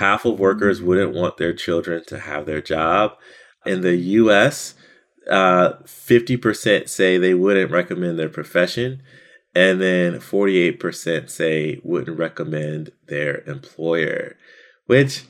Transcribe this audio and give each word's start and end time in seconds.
half 0.00 0.24
of 0.24 0.40
workers 0.40 0.80
wouldn't 0.80 1.14
want 1.14 1.36
their 1.36 1.52
children 1.52 2.02
to 2.06 2.18
have 2.18 2.46
their 2.46 2.62
job. 2.62 3.12
In 3.66 3.82
the 3.82 3.96
US, 3.96 4.74
uh, 5.30 5.74
50% 5.84 6.88
say 6.88 7.18
they 7.18 7.34
wouldn't 7.34 7.70
recommend 7.70 8.18
their 8.18 8.30
profession. 8.30 9.02
And 9.54 9.78
then 9.80 10.14
48% 10.14 11.28
say 11.28 11.80
wouldn't 11.84 12.18
recommend 12.18 12.92
their 13.08 13.42
employer, 13.46 14.36
which 14.86 15.24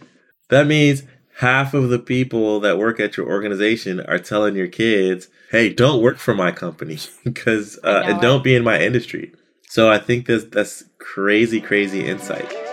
that 0.51 0.69
means 0.69 1.03
half 1.39 1.75
of 1.75 1.89
the 1.89 1.99
people 1.99 2.61
that 2.61 2.79
work 2.79 3.01
at 3.01 3.17
your 3.17 3.29
organization 3.29 3.99
are 4.01 4.19
telling 4.19 4.55
your 4.55 4.69
kids, 4.69 5.27
hey, 5.51 5.73
don't 5.73 6.03
work 6.03 6.19
for 6.19 6.35
my 6.35 6.53
company 6.53 6.99
because, 7.25 7.77
uh, 7.83 8.03
and 8.05 8.21
don't 8.21 8.45
be 8.45 8.55
in 8.55 8.63
my 8.63 8.81
industry. 8.81 9.33
So 9.69 9.91
I 9.91 9.99
think 9.99 10.27
that's, 10.27 10.45
that's 10.45 10.85
crazy, 10.99 11.61
crazy 11.61 12.07
insight. 12.07 12.70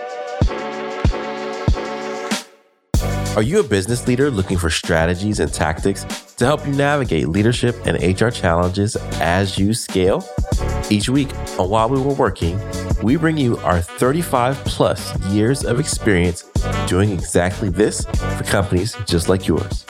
Are 3.38 3.42
you 3.42 3.60
a 3.60 3.62
business 3.62 4.08
leader 4.08 4.32
looking 4.32 4.58
for 4.58 4.68
strategies 4.68 5.38
and 5.38 5.54
tactics 5.54 6.02
to 6.38 6.44
help 6.44 6.66
you 6.66 6.72
navigate 6.72 7.28
leadership 7.28 7.76
and 7.86 8.20
HR 8.20 8.30
challenges 8.30 8.96
as 9.20 9.56
you 9.56 9.74
scale? 9.74 10.28
Each 10.90 11.08
week 11.08 11.32
on 11.56 11.70
While 11.70 11.88
We 11.88 12.00
Were 12.00 12.14
Working, 12.14 12.60
we 13.00 13.14
bring 13.14 13.38
you 13.38 13.56
our 13.58 13.80
35 13.80 14.56
plus 14.64 15.16
years 15.26 15.64
of 15.64 15.78
experience 15.78 16.50
doing 16.88 17.12
exactly 17.12 17.68
this 17.68 18.04
for 18.06 18.42
companies 18.42 18.96
just 19.06 19.28
like 19.28 19.46
yours. 19.46 19.84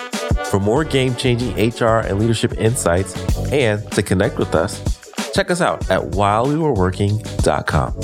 For 0.50 0.60
more 0.60 0.84
game 0.84 1.14
changing 1.14 1.54
HR 1.54 2.00
and 2.00 2.18
leadership 2.18 2.52
insights 2.58 3.16
and 3.50 3.90
to 3.92 4.02
connect 4.02 4.36
with 4.36 4.54
us, 4.54 4.78
check 5.32 5.50
us 5.50 5.62
out 5.62 5.90
at 5.90 6.02
whilewewereworking.com. 6.02 7.94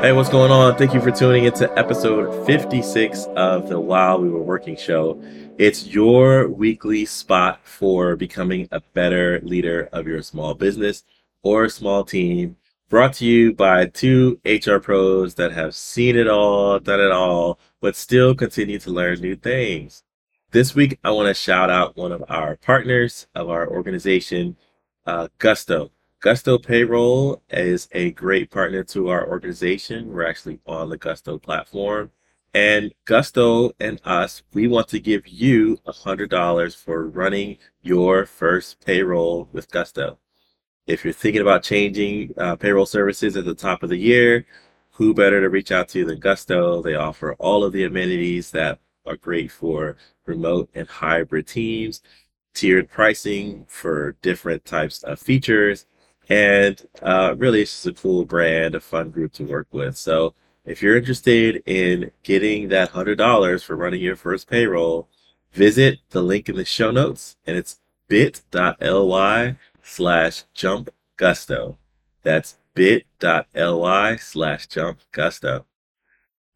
Hey, 0.00 0.12
what's 0.12 0.30
going 0.30 0.50
on? 0.50 0.78
Thank 0.78 0.94
you 0.94 1.00
for 1.02 1.10
tuning 1.10 1.44
into 1.44 1.70
episode 1.78 2.46
56 2.46 3.26
of 3.36 3.68
the 3.68 3.78
While 3.78 4.22
We 4.22 4.30
Were 4.30 4.40
Working 4.40 4.74
show. 4.74 5.22
It's 5.58 5.88
your 5.88 6.48
weekly 6.48 7.04
spot 7.04 7.60
for 7.64 8.16
becoming 8.16 8.66
a 8.72 8.80
better 8.94 9.40
leader 9.42 9.90
of 9.92 10.06
your 10.06 10.22
small 10.22 10.54
business 10.54 11.04
or 11.42 11.68
small 11.68 12.02
team. 12.02 12.56
Brought 12.88 13.12
to 13.16 13.26
you 13.26 13.52
by 13.52 13.88
two 13.88 14.40
HR 14.46 14.78
pros 14.78 15.34
that 15.34 15.52
have 15.52 15.74
seen 15.74 16.16
it 16.16 16.28
all, 16.28 16.78
done 16.78 17.00
it 17.00 17.12
all, 17.12 17.58
but 17.82 17.94
still 17.94 18.34
continue 18.34 18.78
to 18.78 18.90
learn 18.90 19.20
new 19.20 19.36
things. 19.36 20.02
This 20.50 20.74
week, 20.74 20.98
I 21.04 21.10
want 21.10 21.28
to 21.28 21.34
shout 21.34 21.68
out 21.68 21.98
one 21.98 22.12
of 22.12 22.24
our 22.30 22.56
partners 22.56 23.26
of 23.34 23.50
our 23.50 23.68
organization, 23.68 24.56
uh, 25.04 25.28
Gusto. 25.36 25.90
Gusto 26.20 26.58
Payroll 26.58 27.42
is 27.48 27.88
a 27.92 28.10
great 28.10 28.50
partner 28.50 28.84
to 28.84 29.08
our 29.08 29.26
organization. 29.26 30.12
We're 30.12 30.26
actually 30.26 30.60
on 30.66 30.90
the 30.90 30.98
Gusto 30.98 31.38
platform. 31.38 32.10
And 32.52 32.92
Gusto 33.06 33.72
and 33.80 34.02
us, 34.04 34.42
we 34.52 34.68
want 34.68 34.88
to 34.88 35.00
give 35.00 35.26
you 35.26 35.78
$100 35.86 36.76
for 36.76 37.08
running 37.08 37.56
your 37.80 38.26
first 38.26 38.84
payroll 38.84 39.48
with 39.52 39.70
Gusto. 39.70 40.18
If 40.86 41.04
you're 41.04 41.14
thinking 41.14 41.40
about 41.40 41.62
changing 41.62 42.34
uh, 42.36 42.56
payroll 42.56 42.84
services 42.84 43.34
at 43.38 43.46
the 43.46 43.54
top 43.54 43.82
of 43.82 43.88
the 43.88 43.96
year, 43.96 44.44
who 44.90 45.14
better 45.14 45.40
to 45.40 45.48
reach 45.48 45.72
out 45.72 45.88
to 45.90 46.04
than 46.04 46.20
Gusto? 46.20 46.82
They 46.82 46.96
offer 46.96 47.32
all 47.38 47.64
of 47.64 47.72
the 47.72 47.84
amenities 47.84 48.50
that 48.50 48.78
are 49.06 49.16
great 49.16 49.50
for 49.50 49.96
remote 50.26 50.68
and 50.74 50.86
hybrid 50.86 51.46
teams, 51.46 52.02
tiered 52.52 52.90
pricing 52.90 53.64
for 53.68 54.18
different 54.20 54.66
types 54.66 55.02
of 55.02 55.18
features, 55.18 55.86
and 56.30 56.80
uh, 57.02 57.34
really, 57.36 57.62
it's 57.62 57.72
just 57.72 57.86
a 57.98 58.00
cool 58.00 58.24
brand, 58.24 58.76
a 58.76 58.80
fun 58.80 59.10
group 59.10 59.32
to 59.34 59.44
work 59.44 59.66
with. 59.72 59.96
So 59.96 60.34
if 60.64 60.80
you're 60.80 60.96
interested 60.96 61.60
in 61.66 62.12
getting 62.22 62.68
that 62.68 62.92
$100 62.92 63.64
for 63.64 63.74
running 63.74 64.00
your 64.00 64.14
first 64.14 64.48
payroll, 64.48 65.08
visit 65.52 65.98
the 66.10 66.22
link 66.22 66.48
in 66.48 66.54
the 66.54 66.64
show 66.64 66.92
notes, 66.92 67.36
and 67.46 67.56
it's 67.56 67.80
bit.ly 68.06 69.56
slash 69.82 70.44
jump 70.54 70.90
gusto. 71.16 71.76
That's 72.22 72.58
bit.ly 72.74 74.16
slash 74.16 74.66
jump 74.68 75.00
gusto. 75.10 75.66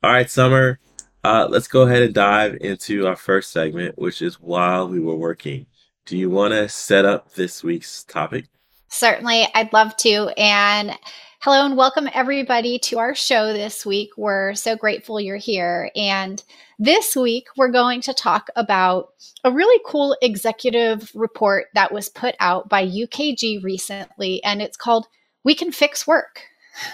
All 0.05 0.13
right, 0.13 0.31
Sommer, 0.31 0.79
uh, 1.25 1.49
let's 1.51 1.67
go 1.67 1.83
ahead 1.83 2.03
and 2.03 2.15
dive 2.15 2.59
into 2.61 3.09
our 3.09 3.17
first 3.17 3.51
segment, 3.51 3.99
which 3.99 4.23
is 4.23 4.41
while 4.41 4.87
we 4.89 5.01
were 5.01 5.17
working. 5.17 5.67
Do 6.07 6.17
you 6.17 6.31
want 6.31 6.53
to 6.53 6.69
set 6.69 7.05
up 7.05 7.33
this 7.33 7.65
week's 7.65 8.05
topic? 8.05 8.47
Certainly, 8.89 9.49
I'd 9.55 9.73
love 9.73 9.97
to. 9.99 10.33
And 10.37 10.97
hello 11.41 11.67
and 11.67 11.77
welcome 11.77 12.09
everybody 12.15 12.79
to 12.79 12.99
our 12.99 13.15
show 13.15 13.53
this 13.53 13.85
week. 13.85 14.11
We're 14.17 14.55
so 14.55 14.77
grateful 14.77 15.21
you're 15.21 15.37
here. 15.37 15.91
And 15.97 16.43
this 16.79 17.17
week, 17.17 17.49
we're 17.57 17.73
going 17.73 18.01
to 18.03 18.15
talk 18.15 18.49
about 18.57 19.09
a 19.43 19.53
really 19.53 19.83
cool 19.87 20.17
executive 20.23 21.11
report 21.15 21.67
that 21.75 21.93
was 21.93 22.09
put 22.09 22.35
out 22.41 22.69
by 22.69 22.87
UKG 22.87 23.63
recently, 23.63 24.43
and 24.45 24.63
it's 24.63 24.77
called 24.77 25.07
We 25.45 25.55
Can 25.55 25.73
Fix 25.73 26.07
Work. 26.07 26.43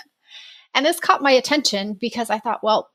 And 0.73 0.87
this 0.87 1.01
caught 1.01 1.21
my 1.21 1.33
attention 1.33 1.95
because 2.01 2.31
I 2.31 2.39
thought, 2.39 2.63
well, 2.63 2.91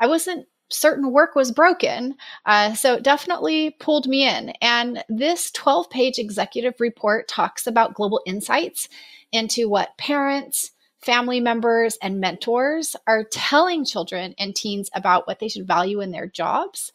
I 0.00 0.06
wasn't 0.06 0.46
certain 0.70 1.10
work 1.12 1.34
was 1.34 1.52
broken. 1.52 2.14
Uh, 2.46 2.74
so 2.74 2.94
it 2.94 3.02
definitely 3.02 3.70
pulled 3.78 4.06
me 4.06 4.28
in. 4.28 4.50
And 4.60 5.02
this 5.08 5.50
12 5.52 5.90
page 5.90 6.18
executive 6.18 6.74
report 6.80 7.28
talks 7.28 7.66
about 7.66 7.94
global 7.94 8.20
insights 8.26 8.88
into 9.32 9.68
what 9.68 9.96
parents, 9.98 10.72
family 10.98 11.40
members, 11.40 11.96
and 12.02 12.20
mentors 12.20 12.96
are 13.06 13.24
telling 13.24 13.84
children 13.84 14.34
and 14.38 14.54
teens 14.54 14.90
about 14.94 15.26
what 15.26 15.38
they 15.38 15.48
should 15.48 15.66
value 15.66 16.00
in 16.00 16.10
their 16.10 16.26
jobs. 16.26 16.92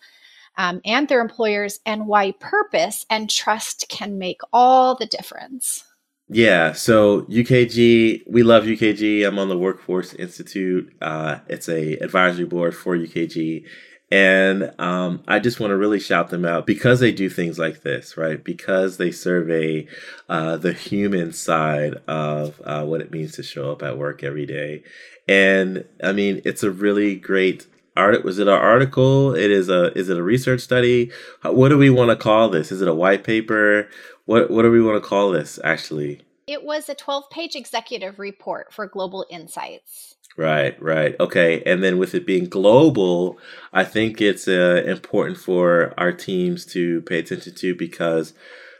Um, 0.55 0.81
and 0.85 1.07
their 1.07 1.19
employers, 1.19 1.79
and 1.83 2.05
why 2.05 2.33
purpose 2.33 3.07
and 3.09 3.27
trust 3.27 3.87
can 3.89 4.19
make 4.19 4.41
all 4.53 4.93
the 4.93 5.07
difference. 5.07 5.83
Yeah, 6.29 6.71
so 6.71 7.23
UKG, 7.23 8.23
we 8.27 8.43
love 8.43 8.63
UKG. 8.63 9.27
I'm 9.27 9.37
on 9.37 9.49
the 9.49 9.57
Workforce 9.57 10.13
Institute. 10.13 10.91
Uh, 11.01 11.39
it's 11.47 11.67
a 11.67 11.97
advisory 11.97 12.45
board 12.45 12.73
for 12.75 12.97
UKG, 12.97 13.65
and 14.09 14.73
um, 14.79 15.21
I 15.27 15.39
just 15.39 15.59
want 15.59 15.71
to 15.71 15.77
really 15.77 15.99
shout 15.99 16.29
them 16.29 16.45
out 16.45 16.65
because 16.65 17.01
they 17.01 17.11
do 17.11 17.29
things 17.29 17.59
like 17.59 17.81
this, 17.83 18.15
right? 18.15 18.41
Because 18.41 18.97
they 18.97 19.11
survey 19.11 19.87
uh, 20.29 20.55
the 20.57 20.71
human 20.73 21.33
side 21.33 21.95
of 22.07 22.61
uh, 22.63 22.85
what 22.85 23.01
it 23.01 23.11
means 23.11 23.33
to 23.33 23.43
show 23.43 23.71
up 23.71 23.83
at 23.83 23.97
work 23.97 24.23
every 24.23 24.45
day, 24.45 24.83
and 25.27 25.85
I 26.01 26.13
mean, 26.13 26.41
it's 26.45 26.63
a 26.63 26.71
really 26.71 27.15
great 27.15 27.67
art 27.95 28.23
was 28.23 28.39
it 28.39 28.47
an 28.47 28.53
article 28.53 29.35
it 29.35 29.51
is 29.51 29.69
a 29.69 29.97
is 29.97 30.09
it 30.09 30.17
a 30.17 30.23
research 30.23 30.61
study 30.61 31.11
what 31.43 31.69
do 31.69 31.77
we 31.77 31.89
want 31.89 32.09
to 32.09 32.15
call 32.15 32.49
this 32.49 32.71
is 32.71 32.81
it 32.81 32.87
a 32.87 32.93
white 32.93 33.23
paper 33.23 33.87
what 34.25 34.49
what 34.49 34.61
do 34.61 34.71
we 34.71 34.81
want 34.81 35.01
to 35.01 35.07
call 35.07 35.31
this 35.31 35.59
actually? 35.63 36.21
It 36.45 36.63
was 36.63 36.89
a 36.89 36.95
12-page 36.95 37.55
executive 37.55 38.19
report 38.19 38.73
for 38.73 38.85
Global 38.85 39.25
Insights. 39.29 40.15
Right, 40.35 40.81
right. 40.81 41.15
Okay. 41.19 41.63
And 41.65 41.81
then 41.83 41.97
with 41.97 42.13
it 42.15 42.25
being 42.25 42.45
global, 42.45 43.37
I 43.71 43.85
think 43.85 44.19
it's 44.19 44.47
uh, 44.47 44.83
important 44.85 45.37
for 45.37 45.93
our 45.97 46.11
teams 46.11 46.65
to 46.67 47.01
pay 47.03 47.19
attention 47.19 47.55
to 47.55 47.75
because, 47.75 48.33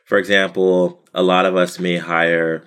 for 0.04 0.18
example, 0.18 1.04
a 1.14 1.24
lot 1.24 1.46
of 1.46 1.56
us 1.56 1.80
may 1.80 1.98
hire 1.98 2.66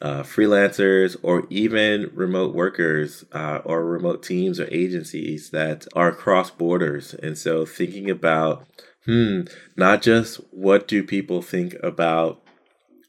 uh, 0.00 0.22
freelancers 0.22 1.16
or 1.22 1.46
even 1.48 2.10
remote 2.14 2.54
workers 2.54 3.24
uh, 3.32 3.60
or 3.64 3.84
remote 3.84 4.22
teams 4.22 4.60
or 4.60 4.68
agencies 4.70 5.50
that 5.50 5.86
are 5.94 6.12
cross 6.12 6.50
borders. 6.50 7.14
And 7.14 7.36
so 7.38 7.64
thinking 7.64 8.10
about 8.10 8.66
hmm, 9.06 9.42
not 9.76 10.02
just 10.02 10.36
what 10.50 10.86
do 10.86 11.02
people 11.02 11.40
think 11.40 11.74
about 11.82 12.42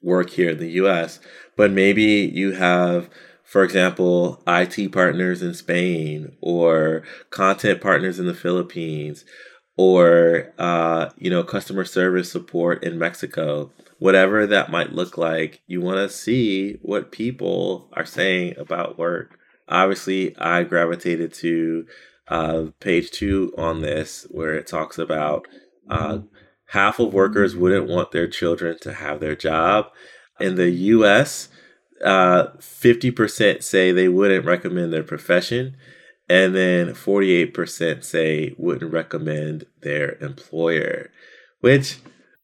work 0.02 0.30
here 0.30 0.52
in 0.52 0.59
the 0.59 0.72
US, 0.72 1.20
but 1.56 1.72
maybe 1.72 2.03
you 2.03 2.53
have, 2.53 3.10
for 3.44 3.63
example, 3.63 4.42
IT 4.48 4.92
partners 4.92 5.42
in 5.42 5.54
Spain 5.54 6.38
or 6.40 7.04
content 7.31 7.81
partners 7.81 8.19
in 8.19 8.28
the 8.28 8.33
Philippines 8.33 9.25
or, 9.77 10.53
uh, 10.57 11.09
you 11.18 11.29
know, 11.29 11.44
customer 11.44 11.85
service 11.85 12.31
support 12.31 12.83
in 12.83 12.97
Mexico. 12.97 13.71
Whatever 14.00 14.45
that 14.47 14.71
might 14.71 14.94
look 14.94 15.18
like, 15.18 15.62
you 15.68 15.81
want 15.81 15.97
to 15.97 16.09
see 16.09 16.74
what 16.81 17.12
people 17.12 17.89
are 17.94 18.06
saying 18.06 18.56
about 18.57 18.97
work. 18.97 19.39
Obviously, 19.69 20.35
I 20.38 20.63
gravitated 20.63 21.33
to 21.35 21.85
uh, 22.27 22.65
page 22.79 23.12
two 23.12 23.53
on 23.57 23.81
this, 23.81 24.27
where 24.29 24.56
it 24.56 24.68
talks 24.68 24.97
about 24.97 25.47
uh, 25.89 26.19
half 26.68 27.00
of 27.00 27.13
workers 27.13 27.56
wouldn't 27.56 27.88
want 27.88 28.12
their 28.12 28.27
children 28.27 28.77
to 28.81 28.94
have 28.94 29.19
their 29.19 29.35
job. 29.35 29.88
In 30.39 30.56
the 30.56 30.69
US, 30.69 31.50
uh, 32.03 32.47
50% 32.59 33.63
say 33.63 33.91
they 33.91 34.07
wouldn't 34.07 34.45
recommend 34.45 34.94
their 34.94 35.03
profession. 35.03 35.75
And 36.29 36.53
then 36.56 36.89
48% 36.89 38.03
say 38.03 38.53
wouldn't 38.57 38.91
recommend 38.91 39.65
their 39.81 40.18
employer, 40.19 41.09
which 41.62 42.00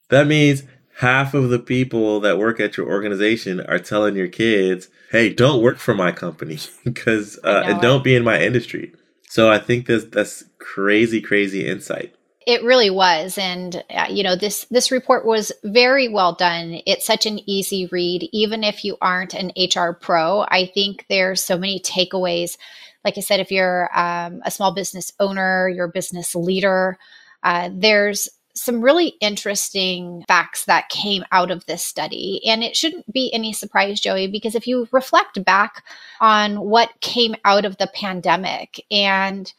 that 0.09 0.25
means 0.27 0.63
half 0.97 1.33
of 1.33 1.50
the 1.50 1.59
people 1.59 2.19
that 2.21 2.38
work 2.38 2.59
at 2.59 2.77
your 2.77 2.88
organization 2.88 3.59
are 3.62 3.80
telling 3.80 4.15
your 4.15 4.27
kids, 4.27 4.89
"Hey, 5.12 5.33
don't 5.33 5.62
work 5.62 5.77
for 5.77 5.94
my 5.94 6.12
company 6.12 6.59
because 6.85 7.39
uh, 7.44 7.63
and 7.65 7.81
don't 7.81 8.03
be 8.03 8.15
in 8.15 8.24
my 8.24 8.41
industry." 8.41 8.94
So 9.30 9.50
I 9.50 9.59
think 9.59 9.88
that's 9.88 10.06
that's 10.06 10.44
crazy, 10.59 11.21
crazy 11.21 11.68
insight. 11.68 12.13
It 12.45 12.62
really 12.63 12.89
was, 12.89 13.38
and 13.38 13.83
uh, 13.89 14.07
you 14.09 14.24
know 14.24 14.36
this 14.36 14.65
this 14.65 14.91
report 14.91 15.25
was 15.25 15.51
very 15.63 16.07
well 16.07 16.33
done. 16.33 16.81
It's 16.86 17.06
such 17.06 17.25
an 17.25 17.39
easy 17.50 17.88
read, 17.88 18.29
even 18.31 18.63
if 18.63 18.83
you 18.83 18.97
aren't 19.01 19.33
an 19.33 19.51
HR 19.57 19.94
pro. 19.94 20.41
I 20.41 20.69
think 20.74 21.06
there's 21.09 21.44
so 21.44 21.57
many 21.57 21.79
takeaways. 21.79 22.57
Like 23.03 23.17
I 23.17 23.21
said, 23.21 23.39
if 23.39 23.51
you're 23.51 23.89
um, 23.97 24.41
a 24.45 24.51
small 24.51 24.73
business 24.73 25.11
owner, 25.19 25.69
you're 25.69 25.85
a 25.85 25.89
business 25.89 26.35
leader, 26.35 26.97
uh, 27.44 27.69
there's 27.73 28.29
some 28.55 28.81
really 28.81 29.15
interesting 29.19 30.23
facts 30.27 30.65
that 30.65 30.89
came 30.89 31.23
out 31.31 31.50
of 31.50 31.65
this 31.65 31.83
study. 31.83 32.39
And 32.45 32.63
it 32.63 32.75
shouldn't 32.75 33.11
be 33.11 33.31
any 33.33 33.51
surprise, 33.51 34.00
Joey, 34.00 34.27
because 34.27 34.53
if 34.53 34.67
you 34.67 34.88
reflect 34.91 35.44
back 35.44 35.83
on 36.21 36.57
what 36.57 36.89
came 37.01 37.35
out 37.45 37.65
of 37.65 37.77
the 37.77 37.89
pandemic, 37.94 38.85
and 38.91 39.51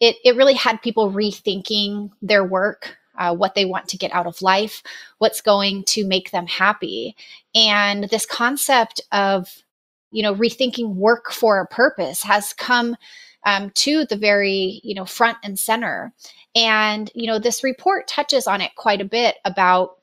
it, 0.00 0.16
it 0.24 0.36
really 0.36 0.54
had 0.54 0.80
people 0.80 1.12
rethinking 1.12 2.10
their 2.22 2.42
work, 2.42 2.96
uh, 3.18 3.34
what 3.34 3.54
they 3.54 3.66
want 3.66 3.88
to 3.88 3.98
get 3.98 4.12
out 4.12 4.26
of 4.26 4.40
life, 4.40 4.82
what's 5.18 5.42
going 5.42 5.84
to 5.84 6.06
make 6.06 6.30
them 6.30 6.46
happy. 6.46 7.14
And 7.54 8.04
this 8.04 8.24
concept 8.24 9.02
of, 9.12 9.62
you 10.10 10.22
know, 10.22 10.34
rethinking 10.34 10.94
work 10.94 11.32
for 11.32 11.60
a 11.60 11.66
purpose 11.66 12.22
has 12.22 12.52
come 12.52 12.96
um, 13.46 13.70
to 13.70 14.04
the 14.06 14.16
very, 14.16 14.80
you 14.84 14.94
know, 14.94 15.04
front 15.04 15.38
and 15.42 15.58
center. 15.58 16.12
And, 16.54 17.10
you 17.14 17.26
know, 17.26 17.38
this 17.38 17.64
report 17.64 18.08
touches 18.08 18.46
on 18.46 18.60
it 18.60 18.74
quite 18.76 19.00
a 19.00 19.04
bit 19.04 19.36
about, 19.44 19.98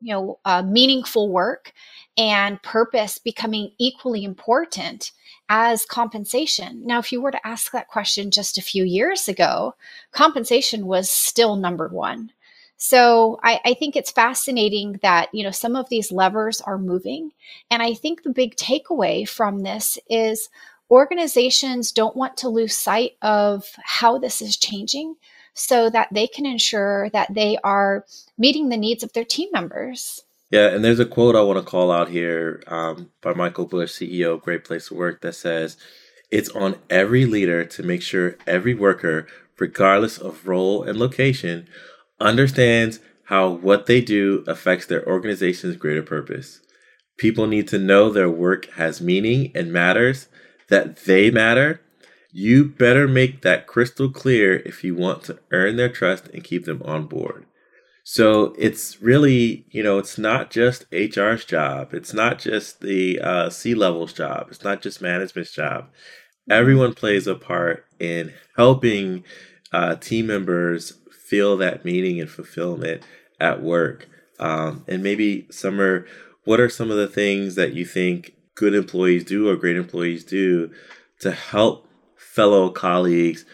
you 0.00 0.12
know, 0.12 0.38
uh, 0.44 0.62
meaningful 0.62 1.30
work 1.30 1.72
and 2.16 2.62
purpose 2.62 3.18
becoming 3.18 3.72
equally 3.78 4.24
important 4.24 5.12
as 5.48 5.84
compensation. 5.84 6.86
Now, 6.86 6.98
if 6.98 7.10
you 7.10 7.20
were 7.20 7.32
to 7.32 7.46
ask 7.46 7.72
that 7.72 7.88
question 7.88 8.30
just 8.30 8.56
a 8.56 8.62
few 8.62 8.84
years 8.84 9.26
ago, 9.26 9.74
compensation 10.12 10.86
was 10.86 11.10
still 11.10 11.56
number 11.56 11.88
one. 11.88 12.30
So 12.82 13.38
I, 13.42 13.60
I, 13.62 13.74
think 13.74 13.94
it's 13.94 14.10
fascinating 14.10 15.00
that 15.02 15.28
you 15.34 15.44
know 15.44 15.50
some 15.50 15.76
of 15.76 15.90
these 15.90 16.10
levers 16.10 16.62
are 16.62 16.78
moving, 16.78 17.32
and 17.70 17.82
I 17.82 17.92
think 17.92 18.22
the 18.22 18.30
big 18.30 18.56
takeaway 18.56 19.28
from 19.28 19.62
this 19.62 19.98
is 20.08 20.48
organizations 20.90 21.92
don't 21.92 22.16
want 22.16 22.38
to 22.38 22.48
lose 22.48 22.74
sight 22.74 23.18
of 23.20 23.66
how 23.84 24.16
this 24.16 24.40
is 24.40 24.56
changing 24.56 25.16
so 25.52 25.90
that 25.90 26.08
they 26.10 26.26
can 26.26 26.46
ensure 26.46 27.10
that 27.10 27.34
they 27.34 27.58
are 27.62 28.06
meeting 28.38 28.70
the 28.70 28.78
needs 28.78 29.02
of 29.02 29.12
their 29.12 29.26
team 29.26 29.50
members. 29.52 30.22
Yeah, 30.50 30.68
and 30.68 30.82
there's 30.82 31.00
a 31.00 31.04
quote 31.04 31.36
I 31.36 31.42
want 31.42 31.58
to 31.58 31.70
call 31.70 31.92
out 31.92 32.08
here 32.08 32.62
um, 32.66 33.10
by 33.20 33.34
Michael 33.34 33.66
Bush, 33.66 33.92
CEO 33.92 34.32
of 34.32 34.42
Great 34.42 34.64
Place 34.64 34.88
to 34.88 34.94
Work, 34.94 35.20
that 35.20 35.34
says, 35.34 35.76
It's 36.30 36.48
on 36.48 36.76
every 36.88 37.26
leader 37.26 37.62
to 37.66 37.82
make 37.82 38.00
sure 38.00 38.38
every 38.46 38.72
worker, 38.72 39.26
regardless 39.58 40.16
of 40.16 40.48
role 40.48 40.82
and 40.82 40.98
location, 40.98 41.68
understands 42.20 43.00
how 43.24 43.48
what 43.48 43.86
they 43.86 44.00
do 44.00 44.44
affects 44.46 44.86
their 44.86 45.06
organization's 45.06 45.76
greater 45.76 46.02
purpose. 46.02 46.60
People 47.16 47.46
need 47.46 47.68
to 47.68 47.78
know 47.78 48.10
their 48.10 48.30
work 48.30 48.70
has 48.72 49.00
meaning 49.00 49.52
and 49.54 49.72
matters, 49.72 50.28
that 50.68 51.04
they 51.04 51.30
matter, 51.30 51.80
you 52.32 52.64
better 52.64 53.08
make 53.08 53.42
that 53.42 53.66
crystal 53.66 54.08
clear 54.10 54.60
if 54.64 54.84
you 54.84 54.94
want 54.94 55.24
to 55.24 55.38
earn 55.50 55.76
their 55.76 55.88
trust 55.88 56.28
and 56.28 56.44
keep 56.44 56.64
them 56.64 56.82
on 56.84 57.06
board. 57.06 57.46
So 58.04 58.54
it's 58.58 59.02
really, 59.02 59.66
you 59.70 59.82
know, 59.82 59.98
it's 59.98 60.18
not 60.18 60.50
just 60.50 60.86
HR's 60.92 61.44
job. 61.44 61.92
It's 61.92 62.14
not 62.14 62.38
just 62.38 62.80
the 62.80 63.20
uh, 63.20 63.50
C 63.50 63.74
level's 63.74 64.12
job. 64.12 64.48
It's 64.50 64.64
not 64.64 64.80
just 64.80 65.02
management's 65.02 65.52
job. 65.52 65.88
Everyone 66.48 66.94
plays 66.94 67.26
a 67.26 67.34
part 67.34 67.84
in 67.98 68.32
helping 68.56 69.24
uh, 69.72 69.96
team 69.96 70.26
members 70.26 70.94
feel 71.30 71.56
that 71.56 71.84
meaning 71.84 72.20
and 72.20 72.28
fulfillment 72.28 73.02
at 73.38 73.62
work. 73.62 74.08
Um, 74.40 74.84
and 74.88 75.02
maybe, 75.02 75.46
Sommer, 75.50 76.06
what 76.44 76.60
are 76.60 76.68
some 76.68 76.90
of 76.90 76.96
the 76.96 77.06
things 77.06 77.54
that 77.54 77.72
you 77.72 77.84
think 77.84 78.34
good 78.56 78.74
employees 78.74 79.24
do 79.24 79.48
or 79.48 79.56
great 79.56 79.76
employees 79.76 80.24
do 80.24 80.70
to 81.20 81.30
help 81.30 81.86
fellow 82.16 82.70
colleagues 82.70 83.44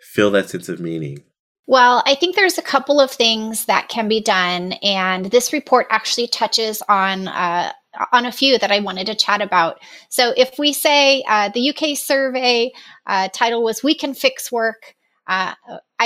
feel 0.00 0.30
that 0.30 0.48
sense 0.48 0.68
of 0.68 0.80
meaning? 0.80 1.22
Well, 1.66 2.02
I 2.06 2.14
think 2.14 2.36
there's 2.36 2.58
a 2.58 2.62
couple 2.62 3.00
of 3.00 3.10
things 3.10 3.64
that 3.64 3.88
can 3.88 4.08
be 4.08 4.20
done, 4.20 4.72
and 4.84 5.26
this 5.26 5.52
report 5.52 5.88
actually 5.90 6.28
touches 6.28 6.80
on 6.88 7.26
uh, 7.26 7.72
on 8.12 8.24
a 8.24 8.30
few 8.30 8.56
that 8.58 8.70
I 8.70 8.78
wanted 8.78 9.06
to 9.06 9.16
chat 9.16 9.42
about. 9.42 9.80
So, 10.08 10.32
if 10.36 10.60
we 10.60 10.72
say 10.72 11.24
uh, 11.28 11.48
the 11.48 11.70
UK 11.70 11.96
survey 11.96 12.72
uh, 13.06 13.28
title 13.32 13.64
was 13.64 13.82
"We 13.82 13.96
Can 13.96 14.14
Fix 14.14 14.52
Work," 14.52 14.94
uh, 15.26 15.54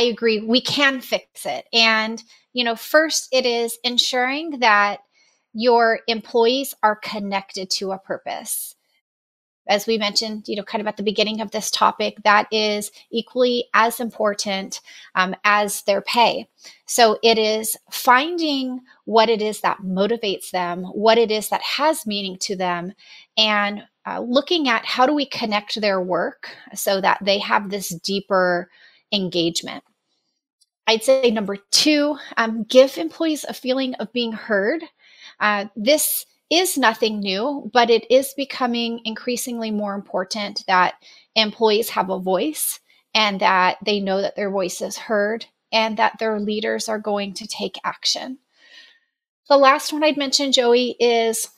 I 0.00 0.04
agree, 0.04 0.40
we 0.40 0.60
can 0.60 1.00
fix 1.00 1.44
it. 1.44 1.66
And 1.72 2.22
you 2.52 2.64
know, 2.64 2.74
first, 2.74 3.28
it 3.32 3.46
is 3.46 3.78
ensuring 3.84 4.60
that 4.60 5.00
your 5.52 6.00
employees 6.08 6.74
are 6.82 6.96
connected 6.96 7.70
to 7.70 7.92
a 7.92 7.98
purpose 7.98 8.74
as 9.68 9.86
we 9.86 9.98
mentioned, 9.98 10.48
you 10.48 10.56
know, 10.56 10.64
kind 10.64 10.80
of 10.80 10.88
at 10.88 10.96
the 10.96 11.02
beginning 11.02 11.40
of 11.40 11.52
this 11.52 11.70
topic, 11.70 12.16
that 12.24 12.48
is 12.50 12.90
equally 13.12 13.66
as 13.72 14.00
important 14.00 14.80
um, 15.14 15.34
as 15.44 15.82
their 15.82 16.00
pay. 16.00 16.48
So 16.86 17.18
it 17.22 17.38
is 17.38 17.76
finding 17.90 18.80
what 19.04 19.28
it 19.28 19.40
is 19.40 19.60
that 19.60 19.78
motivates 19.78 20.50
them, 20.50 20.84
what 20.84 21.18
it 21.18 21.30
is 21.30 21.50
that 21.50 21.62
has 21.62 22.06
meaning 22.06 22.36
to 22.40 22.56
them, 22.56 22.94
and 23.36 23.82
uh, 24.06 24.20
looking 24.20 24.68
at 24.68 24.84
how 24.84 25.06
do 25.06 25.14
we 25.14 25.26
connect 25.26 25.80
their 25.80 26.00
work 26.00 26.50
so 26.74 27.00
that 27.00 27.18
they 27.22 27.38
have 27.38 27.70
this 27.70 27.90
deeper 27.90 28.68
engagement. 29.12 29.84
I'd 30.86 31.04
say 31.04 31.30
number 31.30 31.56
two, 31.70 32.16
um, 32.36 32.64
give 32.64 32.98
employees 32.98 33.44
a 33.48 33.54
feeling 33.54 33.94
of 33.94 34.12
being 34.12 34.32
heard. 34.32 34.82
Uh, 35.38 35.66
this 35.76 36.26
is 36.50 36.76
nothing 36.76 37.20
new, 37.20 37.70
but 37.72 37.90
it 37.90 38.10
is 38.10 38.34
becoming 38.36 39.00
increasingly 39.04 39.70
more 39.70 39.94
important 39.94 40.64
that 40.66 40.94
employees 41.36 41.90
have 41.90 42.10
a 42.10 42.18
voice 42.18 42.80
and 43.14 43.40
that 43.40 43.78
they 43.84 44.00
know 44.00 44.20
that 44.20 44.36
their 44.36 44.50
voice 44.50 44.80
is 44.80 44.96
heard 44.96 45.46
and 45.72 45.96
that 45.96 46.18
their 46.18 46.40
leaders 46.40 46.88
are 46.88 46.98
going 46.98 47.34
to 47.34 47.46
take 47.46 47.78
action. 47.84 48.38
The 49.48 49.56
last 49.56 49.92
one 49.92 50.04
I'd 50.04 50.16
mention, 50.16 50.52
Joey, 50.52 50.96
is 50.98 51.48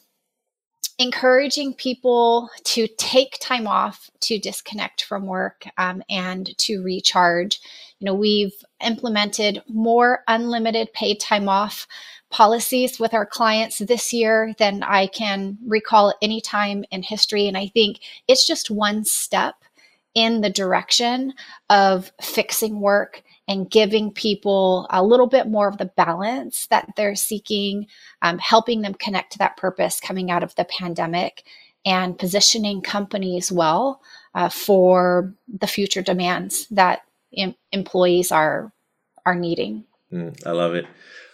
encouraging 1.02 1.74
people 1.74 2.48
to 2.64 2.86
take 2.96 3.38
time 3.40 3.66
off 3.66 4.08
to 4.20 4.38
disconnect 4.38 5.04
from 5.04 5.26
work 5.26 5.64
um, 5.76 6.02
and 6.08 6.56
to 6.58 6.82
recharge. 6.82 7.60
You 7.98 8.06
know, 8.06 8.14
we've 8.14 8.54
implemented 8.80 9.62
more 9.68 10.20
unlimited 10.28 10.92
paid 10.92 11.20
time 11.20 11.48
off 11.48 11.86
policies 12.30 12.98
with 12.98 13.12
our 13.12 13.26
clients 13.26 13.78
this 13.78 14.12
year 14.12 14.54
than 14.58 14.82
I 14.82 15.08
can 15.08 15.58
recall 15.66 16.10
at 16.10 16.16
any 16.22 16.40
time 16.40 16.84
in 16.90 17.02
history. 17.02 17.46
And 17.48 17.58
I 17.58 17.66
think 17.66 17.98
it's 18.28 18.46
just 18.46 18.70
one 18.70 19.04
step 19.04 19.56
in 20.14 20.40
the 20.40 20.50
direction 20.50 21.34
of 21.68 22.12
fixing 22.20 22.80
work 22.80 23.22
and 23.48 23.70
giving 23.70 24.12
people 24.12 24.86
a 24.90 25.02
little 25.02 25.26
bit 25.26 25.48
more 25.48 25.68
of 25.68 25.78
the 25.78 25.90
balance 25.96 26.66
that 26.68 26.88
they're 26.96 27.16
seeking, 27.16 27.86
um, 28.22 28.38
helping 28.38 28.82
them 28.82 28.94
connect 28.94 29.32
to 29.32 29.38
that 29.38 29.56
purpose 29.56 30.00
coming 30.00 30.30
out 30.30 30.42
of 30.42 30.54
the 30.54 30.64
pandemic, 30.64 31.44
and 31.84 32.18
positioning 32.18 32.80
companies 32.80 33.50
well 33.50 34.00
uh, 34.34 34.48
for 34.48 35.34
the 35.48 35.66
future 35.66 36.02
demands 36.02 36.66
that 36.70 37.02
em- 37.36 37.56
employees 37.72 38.30
are 38.30 38.72
are 39.26 39.34
needing. 39.34 39.84
Mm, 40.12 40.46
I 40.46 40.50
love 40.50 40.74
it. 40.74 40.86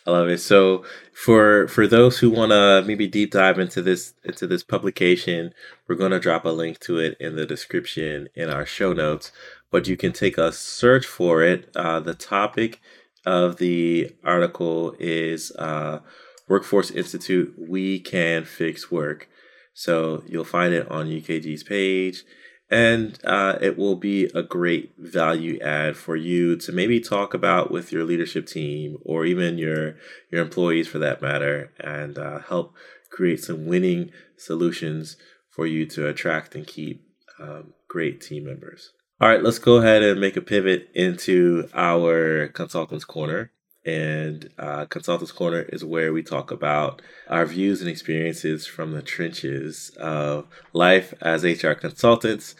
I 0.09 0.11
love 0.11 0.29
it. 0.31 0.38
So 0.38 0.85
for 1.12 1.69
for 1.69 1.87
those 1.87 2.19
who 2.19 2.31
want 2.31 2.50
to 2.50 2.83
maybe 2.87 3.07
deep 3.07 3.31
dive 3.31 3.59
into 3.59 3.83
this 3.83 4.15
into 4.25 4.47
this 4.47 4.62
publication, 4.62 5.53
we're 5.87 5.97
going 5.97 6.12
to 6.12 6.19
drop 6.19 6.47
a 6.47 6.49
link 6.49 6.81
to 6.81 6.99
it 6.99 7.15
in 7.21 7.37
the 7.37 7.45
description 7.45 8.31
in 8.35 8.49
our 8.49 8.65
show 8.65 8.95
notes. 8.95 9.33
But 9.71 9.87
you 9.87 9.99
can 9.99 10.15
take 10.15 10.38
a 10.38 10.50
search 10.50 11.05
for 11.05 11.43
it. 11.43 11.69
Uh, 11.77 12.00
the 12.00 12.15
topic 12.15 12.81
of 13.27 13.59
the 13.59 14.17
article 14.25 14.97
is 14.99 15.53
uh, 15.57 16.00
Workforce 16.49 16.91
Institute. 16.91 17.55
We 17.59 18.00
can 18.00 18.47
fix 18.47 18.91
work. 18.91 19.29
So 19.75 20.23
you'll 20.27 20.45
find 20.45 20.73
it 20.73 20.91
on 20.91 21.11
UKG's 21.11 21.65
page 21.65 22.25
and 22.70 23.18
uh, 23.25 23.58
it 23.60 23.78
will 23.78 23.96
be 23.96 24.25
a 24.34 24.42
great 24.42 24.92
value 24.98 25.58
add 25.60 25.96
for 25.96 26.16
you 26.16 26.56
to 26.56 26.72
maybe 26.72 27.00
talk 27.00 27.32
about 27.32 27.70
with 27.70 27.92
your 27.92 28.04
leadership 28.04 28.46
team 28.46 28.98
or 29.04 29.25
even 29.25 29.58
your 29.58 29.96
your 30.30 30.42
employees 30.42 30.87
for 30.87 30.98
that 30.98 31.22
matter 31.22 31.72
and 31.80 32.18
uh, 32.18 32.40
help 32.40 32.75
create 33.10 33.42
some 33.42 33.66
winning 33.66 34.10
solutions 34.37 35.16
for 35.50 35.66
you 35.66 35.87
to 35.87 36.06
attract 36.06 36.54
and 36.54 36.66
keep 36.66 37.02
um, 37.40 37.72
great 37.88 38.20
team 38.20 38.44
members. 38.44 38.92
All 39.20 39.28
right 39.28 39.42
let's 39.42 39.58
go 39.58 39.76
ahead 39.76 40.02
and 40.02 40.20
make 40.20 40.37
a 40.37 40.42
pivot 40.42 40.88
into 40.94 41.68
our 41.75 42.48
consultants 42.48 43.04
corner 43.04 43.50
And 43.88 44.50
uh, 44.59 44.85
Consultants 44.85 45.33
Corner 45.33 45.62
is 45.62 45.83
where 45.83 46.12
we 46.12 46.23
talk 46.23 46.50
about 46.50 47.00
our 47.26 47.47
views 47.47 47.80
and 47.80 47.88
experiences 47.88 48.66
from 48.66 48.92
the 48.92 49.00
trenches 49.00 49.90
of 49.99 50.47
life 50.75 51.14
as 51.23 51.42
HR 51.42 51.73
consultants 51.73 52.54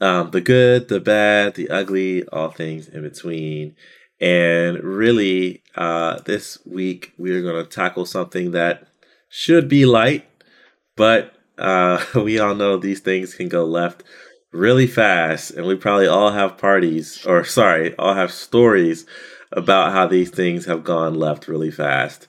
um, 0.00 0.30
the 0.30 0.40
good, 0.40 0.86
the 0.86 1.00
bad, 1.00 1.56
the 1.56 1.68
ugly, 1.70 2.24
all 2.28 2.50
things 2.50 2.86
in 2.86 3.02
between. 3.02 3.74
And 4.20 4.78
really, 4.84 5.64
uh, 5.74 6.20
this 6.20 6.64
week 6.64 7.12
we 7.18 7.32
are 7.32 7.42
going 7.42 7.64
to 7.64 7.68
tackle 7.68 8.06
something 8.06 8.52
that 8.52 8.86
should 9.28 9.68
be 9.68 9.84
light, 9.84 10.24
but 10.94 11.34
uh, 11.58 12.04
we 12.14 12.38
all 12.38 12.54
know 12.54 12.76
these 12.76 13.00
things 13.00 13.34
can 13.34 13.48
go 13.48 13.64
left 13.64 14.04
really 14.52 14.86
fast. 14.86 15.50
And 15.50 15.66
we 15.66 15.74
probably 15.74 16.06
all 16.06 16.30
have 16.30 16.58
parties, 16.58 17.26
or 17.26 17.42
sorry, 17.42 17.96
all 17.96 18.14
have 18.14 18.30
stories 18.30 19.04
about 19.56 19.92
how 19.92 20.06
these 20.06 20.30
things 20.30 20.66
have 20.66 20.84
gone 20.84 21.14
left 21.14 21.48
really 21.48 21.70
fast. 21.70 22.28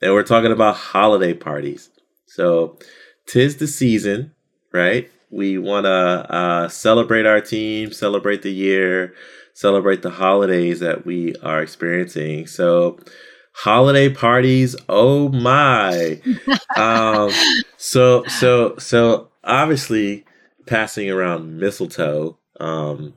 And 0.00 0.12
we're 0.12 0.22
talking 0.22 0.52
about 0.52 0.76
holiday 0.76 1.34
parties. 1.34 1.90
So, 2.26 2.78
tis 3.26 3.56
the 3.56 3.66
season, 3.66 4.32
right? 4.72 5.10
We 5.30 5.58
want 5.58 5.86
to 5.86 5.90
uh, 5.90 6.68
celebrate 6.68 7.26
our 7.26 7.40
team, 7.40 7.92
celebrate 7.92 8.42
the 8.42 8.52
year, 8.52 9.14
celebrate 9.52 10.02
the 10.02 10.10
holidays 10.10 10.80
that 10.80 11.04
we 11.04 11.34
are 11.42 11.62
experiencing. 11.62 12.46
So, 12.46 12.98
holiday 13.52 14.08
parties, 14.08 14.74
oh 14.88 15.28
my! 15.28 16.20
um, 16.76 17.30
so, 17.76 18.24
so, 18.24 18.76
so 18.78 19.28
obviously, 19.44 20.24
passing 20.66 21.10
around 21.10 21.58
mistletoe 21.58 22.38
um, 22.58 23.14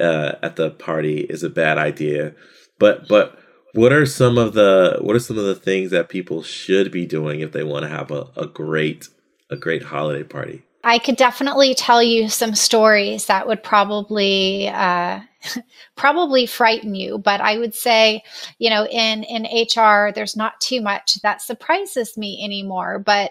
uh, 0.00 0.32
at 0.42 0.56
the 0.56 0.70
party 0.70 1.20
is 1.20 1.42
a 1.42 1.50
bad 1.50 1.78
idea. 1.78 2.34
But, 2.82 3.06
but 3.06 3.38
what 3.74 3.92
are 3.92 4.04
some 4.04 4.38
of 4.38 4.54
the 4.54 4.98
what 5.00 5.14
are 5.14 5.20
some 5.20 5.38
of 5.38 5.44
the 5.44 5.54
things 5.54 5.92
that 5.92 6.08
people 6.08 6.42
should 6.42 6.90
be 6.90 7.06
doing 7.06 7.38
if 7.38 7.52
they 7.52 7.62
want 7.62 7.84
to 7.84 7.88
have 7.88 8.10
a, 8.10 8.26
a 8.36 8.46
great 8.46 9.08
a 9.50 9.56
great 9.56 9.84
holiday 9.84 10.24
party? 10.24 10.64
I 10.82 10.98
could 10.98 11.14
definitely 11.14 11.76
tell 11.76 12.02
you 12.02 12.28
some 12.28 12.56
stories 12.56 13.26
that 13.26 13.46
would 13.46 13.62
probably 13.62 14.68
uh, 14.68 15.20
probably 15.96 16.44
frighten 16.44 16.96
you, 16.96 17.18
but 17.18 17.40
I 17.40 17.56
would 17.56 17.72
say, 17.72 18.24
you 18.58 18.68
know, 18.68 18.84
in 18.88 19.22
in 19.22 19.44
HR, 19.44 20.10
there's 20.12 20.36
not 20.36 20.60
too 20.60 20.80
much 20.80 21.22
that 21.22 21.40
surprises 21.40 22.16
me 22.16 22.44
anymore. 22.44 22.98
But 22.98 23.30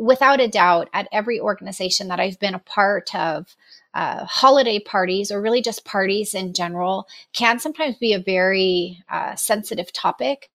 without 0.00 0.40
a 0.40 0.48
doubt, 0.48 0.90
at 0.92 1.06
every 1.12 1.38
organization 1.38 2.08
that 2.08 2.18
I've 2.18 2.40
been 2.40 2.54
a 2.54 2.58
part 2.58 3.14
of, 3.14 3.54
uh, 3.94 4.24
holiday 4.24 4.78
parties 4.78 5.30
or 5.30 5.40
really 5.40 5.62
just 5.62 5.84
parties 5.84 6.34
in 6.34 6.52
general 6.54 7.06
can 7.32 7.58
sometimes 7.58 7.96
be 7.96 8.12
a 8.12 8.20
very 8.20 9.02
uh, 9.08 9.34
sensitive 9.34 9.92
topic 9.92 10.50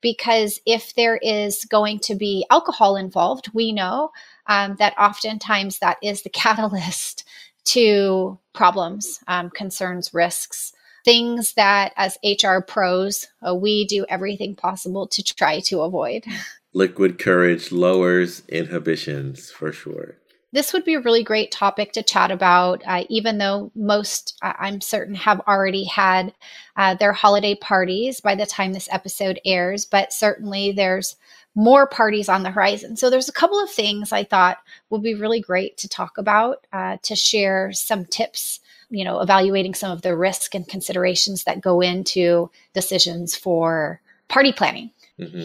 because 0.00 0.60
if 0.64 0.94
there 0.94 1.16
is 1.16 1.64
going 1.66 1.98
to 2.00 2.14
be 2.14 2.46
alcohol 2.50 2.96
involved, 2.96 3.50
we 3.52 3.72
know 3.72 4.10
um, 4.46 4.76
that 4.78 4.94
oftentimes 4.98 5.78
that 5.78 5.98
is 6.02 6.22
the 6.22 6.30
catalyst 6.30 7.24
to 7.66 8.38
problems, 8.54 9.20
um, 9.28 9.50
concerns, 9.50 10.14
risks, 10.14 10.72
things 11.04 11.54
that 11.54 11.92
as 11.96 12.18
HR 12.24 12.60
pros, 12.60 13.28
uh, 13.46 13.54
we 13.54 13.86
do 13.86 14.06
everything 14.08 14.54
possible 14.54 15.06
to 15.08 15.22
try 15.22 15.60
to 15.60 15.80
avoid. 15.82 16.24
Liquid 16.72 17.18
courage 17.18 17.72
lowers 17.72 18.42
inhibitions 18.48 19.50
for 19.50 19.72
sure 19.72 20.19
this 20.52 20.72
would 20.72 20.84
be 20.84 20.94
a 20.94 21.00
really 21.00 21.22
great 21.22 21.52
topic 21.52 21.92
to 21.92 22.02
chat 22.02 22.30
about, 22.30 22.82
uh, 22.86 23.04
even 23.08 23.38
though 23.38 23.70
most, 23.74 24.36
uh, 24.42 24.52
I'm 24.58 24.80
certain, 24.80 25.14
have 25.14 25.40
already 25.40 25.84
had 25.84 26.34
uh, 26.76 26.94
their 26.94 27.12
holiday 27.12 27.54
parties 27.54 28.20
by 28.20 28.34
the 28.34 28.46
time 28.46 28.72
this 28.72 28.88
episode 28.90 29.40
airs. 29.44 29.84
But 29.84 30.12
certainly 30.12 30.72
there's 30.72 31.16
more 31.54 31.86
parties 31.86 32.28
on 32.28 32.42
the 32.42 32.50
horizon. 32.50 32.96
So 32.96 33.10
there's 33.10 33.28
a 33.28 33.32
couple 33.32 33.62
of 33.62 33.70
things 33.70 34.12
I 34.12 34.24
thought 34.24 34.58
would 34.88 35.02
be 35.02 35.14
really 35.14 35.40
great 35.40 35.76
to 35.78 35.88
talk 35.88 36.18
about, 36.18 36.66
uh, 36.72 36.98
to 37.02 37.16
share 37.16 37.72
some 37.72 38.04
tips, 38.04 38.60
you 38.88 39.04
know, 39.04 39.20
evaluating 39.20 39.74
some 39.74 39.90
of 39.90 40.02
the 40.02 40.16
risk 40.16 40.54
and 40.54 40.66
considerations 40.66 41.44
that 41.44 41.60
go 41.60 41.80
into 41.80 42.50
decisions 42.72 43.36
for 43.36 44.00
party 44.28 44.52
planning. 44.52 44.90
Mm-hmm. 45.18 45.38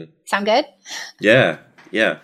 mm-hmm. 0.00 0.04
Sound 0.24 0.46
good? 0.46 0.64
Yeah, 1.20 1.58
yeah. 1.90 2.18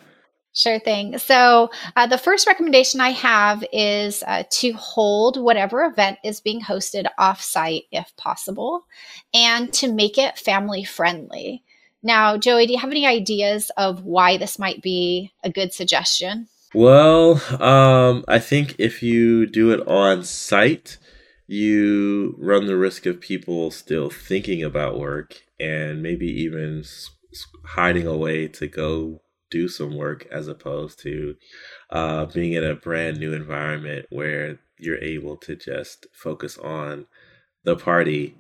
Sure 0.57 0.79
thing. 0.79 1.19
So, 1.19 1.73
uh, 1.97 2.07
the 2.07 2.17
first 2.17 2.47
recommendation 2.47 3.01
I 3.01 3.11
have 3.11 3.65
is 3.73 4.23
uh, 4.25 4.45
to 4.49 4.73
hold 4.75 5.37
whatever 5.37 5.83
event 5.83 6.19
is 6.23 6.41
being 6.41 6.61
hosted 6.61 7.07
offsite 7.19 7.87
if 7.91 8.17
possible 8.17 8.87
and 9.35 9.73
to 9.75 9.93
make 9.93 10.17
it 10.17 10.39
family 10.39 10.85
friendly. 10.85 11.65
Now, 12.05 12.37
Joey, 12.37 12.67
do 12.67 12.73
you 12.73 12.79
have 12.79 12.93
any 12.93 13.05
ideas 13.05 13.73
of 13.77 14.05
why 14.05 14.37
this 14.37 14.57
might 14.57 14.81
be 14.81 15.33
a 15.43 15.51
good 15.51 15.73
suggestion? 15.73 16.47
Well, 16.73 17.41
um, 17.61 18.25
I 18.29 18.39
think 18.39 18.77
if 18.79 19.03
you 19.03 19.47
do 19.47 19.73
it 19.73 19.85
on 19.89 20.23
site, 20.23 20.99
you 21.49 22.37
run 22.39 22.67
the 22.67 22.77
risk 22.77 23.07
of 23.07 23.21
people 23.21 23.73
still 23.73 24.09
thinking 24.09 24.63
about 24.63 25.01
work 25.01 25.43
and 25.59 26.01
maybe 26.01 26.27
even 26.27 26.85
hiding 27.65 28.07
away 28.07 28.47
to 28.49 28.69
go 28.69 29.21
do 29.55 29.69
some 29.69 29.97
work 29.97 30.27
as 30.33 30.49
opposed 30.49 30.99
to 30.99 31.37
uh, 31.91 32.27
being 32.27 32.55
in 32.55 32.65
a 32.65 32.75
brand 32.75 33.21
new 33.21 33.33
environment 33.33 34.05
where 34.11 34.59
you're 34.79 34.99
able 34.99 35.37
to 35.37 35.55
just 35.55 36.09
focus 36.13 36.59
on 36.59 37.07
the 37.63 37.77
party. 37.77 38.37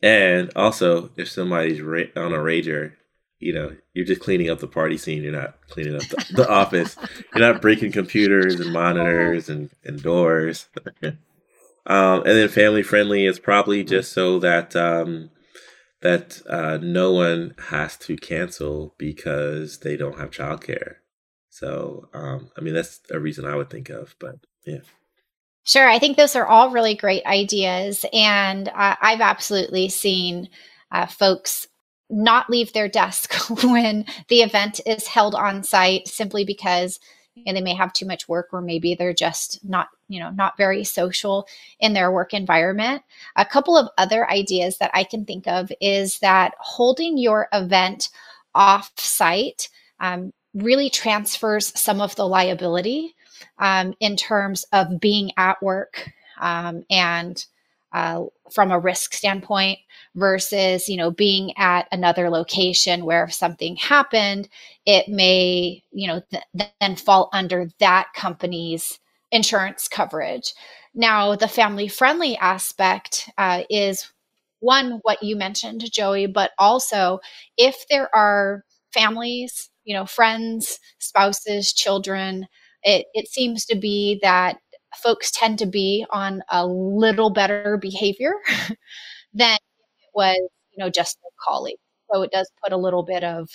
And 0.00 0.52
also, 0.54 1.10
if 1.16 1.28
somebody's 1.28 1.80
ra- 1.80 2.14
on 2.14 2.32
a 2.32 2.38
rager, 2.38 2.92
you 3.40 3.52
know, 3.52 3.74
you're 3.92 4.06
just 4.06 4.20
cleaning 4.20 4.50
up 4.50 4.60
the 4.60 4.68
party 4.68 4.96
scene. 4.96 5.24
You're 5.24 5.32
not 5.32 5.56
cleaning 5.68 5.96
up 5.96 6.02
the, 6.02 6.26
the 6.36 6.48
office. 6.48 6.96
You're 7.34 7.52
not 7.52 7.60
breaking 7.60 7.90
computers 7.90 8.60
and 8.60 8.72
monitors 8.72 9.48
and, 9.48 9.68
and 9.82 10.00
doors. 10.00 10.68
um, 11.02 11.16
and 11.86 12.24
then 12.24 12.48
family 12.48 12.84
friendly 12.84 13.26
is 13.26 13.40
probably 13.40 13.82
just 13.82 14.12
so 14.12 14.38
that 14.38 14.76
um, 14.76 15.30
that 16.02 16.42
uh, 16.48 16.78
no 16.82 17.12
one 17.12 17.54
has 17.68 17.96
to 17.96 18.16
cancel 18.16 18.94
because 18.98 19.78
they 19.78 19.96
don't 19.96 20.18
have 20.18 20.30
childcare. 20.30 20.96
So, 21.48 22.08
um, 22.12 22.50
I 22.56 22.60
mean, 22.60 22.74
that's 22.74 23.00
a 23.10 23.20
reason 23.20 23.44
I 23.44 23.56
would 23.56 23.70
think 23.70 23.88
of, 23.88 24.16
but 24.18 24.36
yeah. 24.66 24.80
Sure. 25.64 25.88
I 25.88 25.98
think 25.98 26.16
those 26.16 26.34
are 26.34 26.46
all 26.46 26.70
really 26.70 26.94
great 26.94 27.24
ideas. 27.24 28.04
And 28.12 28.68
uh, 28.68 28.96
I've 29.00 29.20
absolutely 29.20 29.88
seen 29.88 30.48
uh, 30.90 31.06
folks 31.06 31.68
not 32.10 32.50
leave 32.50 32.72
their 32.72 32.88
desk 32.88 33.32
when 33.62 34.04
the 34.28 34.42
event 34.42 34.80
is 34.84 35.06
held 35.06 35.34
on 35.34 35.62
site 35.62 36.08
simply 36.08 36.44
because 36.44 36.98
and 37.46 37.56
they 37.56 37.62
may 37.62 37.74
have 37.74 37.92
too 37.92 38.06
much 38.06 38.28
work 38.28 38.48
or 38.52 38.60
maybe 38.60 38.94
they're 38.94 39.14
just 39.14 39.64
not 39.64 39.88
you 40.12 40.20
know 40.20 40.30
not 40.30 40.56
very 40.56 40.84
social 40.84 41.46
in 41.80 41.92
their 41.94 42.12
work 42.12 42.34
environment. 42.34 43.02
A 43.36 43.44
couple 43.44 43.76
of 43.76 43.88
other 43.98 44.28
ideas 44.30 44.78
that 44.78 44.90
i 44.94 45.04
can 45.04 45.24
think 45.24 45.46
of 45.46 45.70
is 45.80 46.18
that 46.20 46.54
holding 46.58 47.18
your 47.18 47.48
event 47.52 48.10
off 48.54 48.92
site 48.98 49.68
um, 50.00 50.32
really 50.54 50.90
transfers 50.90 51.78
some 51.78 52.00
of 52.00 52.14
the 52.16 52.26
liability 52.26 53.14
um, 53.58 53.94
in 54.00 54.16
terms 54.16 54.64
of 54.72 55.00
being 55.00 55.30
at 55.36 55.62
work 55.62 56.10
um, 56.40 56.84
and 56.90 57.46
uh, 57.92 58.24
from 58.50 58.70
a 58.70 58.78
risk 58.78 59.14
standpoint 59.14 59.78
versus 60.14 60.88
you 60.88 60.96
know 60.96 61.10
being 61.10 61.56
at 61.58 61.86
another 61.92 62.30
location 62.30 63.04
where 63.04 63.24
if 63.24 63.32
something 63.32 63.76
happened 63.76 64.48
it 64.86 65.08
may 65.08 65.82
you 65.92 66.08
know 66.08 66.20
th- 66.30 66.72
then 66.80 66.96
fall 66.96 67.28
under 67.32 67.68
that 67.80 68.08
company's 68.14 68.98
insurance 69.32 69.88
coverage 69.88 70.54
now 70.94 71.36
the 71.36 71.48
family 71.48 71.88
friendly 71.88 72.36
aspect 72.38 73.30
uh, 73.38 73.62
is 73.70 74.12
one 74.60 75.00
what 75.02 75.22
you 75.22 75.36
mentioned 75.36 75.84
joey 75.92 76.26
but 76.26 76.52
also 76.58 77.18
if 77.56 77.84
there 77.90 78.14
are 78.14 78.64
families 78.92 79.70
you 79.84 79.94
know 79.94 80.06
friends 80.06 80.78
spouses 80.98 81.72
children 81.72 82.46
it, 82.84 83.06
it 83.14 83.28
seems 83.28 83.64
to 83.66 83.76
be 83.76 84.18
that 84.22 84.58
folks 84.96 85.30
tend 85.30 85.58
to 85.58 85.66
be 85.66 86.04
on 86.10 86.42
a 86.50 86.66
little 86.66 87.30
better 87.30 87.78
behavior 87.80 88.34
than 89.34 89.54
it 89.54 90.10
was, 90.14 90.38
you 90.72 90.84
know, 90.84 90.90
just 90.90 91.18
a 91.24 91.30
colleague. 91.42 91.78
So 92.12 92.22
it 92.22 92.30
does 92.32 92.50
put 92.62 92.72
a 92.72 92.76
little 92.76 93.02
bit 93.02 93.24
of 93.24 93.48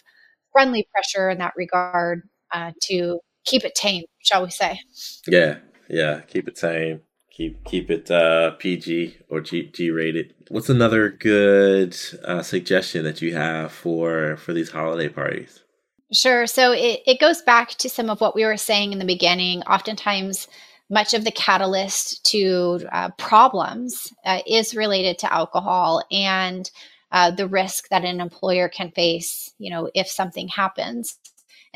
friendly 0.51 0.87
pressure 0.93 1.29
in 1.29 1.39
that 1.39 1.53
regard 1.55 2.23
uh, 2.53 2.71
to 2.83 3.19
keep 3.47 3.63
it 3.63 3.73
tame, 3.73 4.03
shall 4.19 4.43
we 4.43 4.51
say? 4.51 4.79
Yeah, 5.27 5.57
yeah, 5.89 6.21
keep 6.21 6.47
it 6.47 6.55
tame. 6.55 7.01
Keep 7.31 7.65
keep 7.65 7.91
it 7.91 8.09
uh, 8.09 8.51
PG 8.51 9.17
or 9.29 9.41
G, 9.41 9.69
G 9.71 9.91
rated. 9.91 10.33
What's 10.49 10.69
another 10.69 11.09
good 11.09 11.95
uh, 12.23 12.41
suggestion 12.41 13.03
that 13.03 13.21
you 13.21 13.35
have 13.35 13.71
for 13.71 14.37
for 14.37 14.53
these 14.53 14.71
holiday 14.71 15.09
parties? 15.09 15.63
Sure. 16.11 16.47
So 16.47 16.71
it, 16.71 17.01
it 17.05 17.19
goes 17.19 17.41
back 17.41 17.69
to 17.69 17.89
some 17.89 18.09
of 18.09 18.21
what 18.21 18.33
we 18.33 18.45
were 18.45 18.57
saying 18.57 18.93
in 18.93 18.99
the 18.99 19.05
beginning. 19.05 19.61
Oftentimes, 19.63 20.47
much 20.89 21.13
of 21.13 21.25
the 21.25 21.31
catalyst 21.31 22.25
to 22.31 22.79
uh, 22.91 23.09
problems 23.17 24.13
uh, 24.25 24.39
is 24.47 24.75
related 24.75 25.19
to 25.19 25.33
alcohol. 25.33 26.01
And 26.11 26.69
uh, 27.11 27.31
the 27.31 27.47
risk 27.47 27.89
that 27.89 28.05
an 28.05 28.21
employer 28.21 28.69
can 28.69 28.91
face, 28.91 29.53
you 29.59 29.69
know, 29.69 29.89
if 29.93 30.07
something 30.07 30.47
happens. 30.47 31.17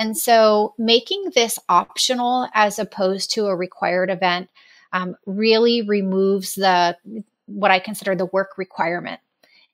And 0.01 0.17
so 0.17 0.73
making 0.79 1.31
this 1.35 1.59
optional 1.69 2.47
as 2.55 2.79
opposed 2.79 3.29
to 3.33 3.45
a 3.45 3.55
required 3.55 4.09
event 4.09 4.49
um, 4.93 5.15
really 5.27 5.83
removes 5.83 6.55
the 6.55 6.97
what 7.45 7.69
I 7.69 7.77
consider 7.77 8.15
the 8.15 8.25
work 8.25 8.57
requirement 8.57 9.19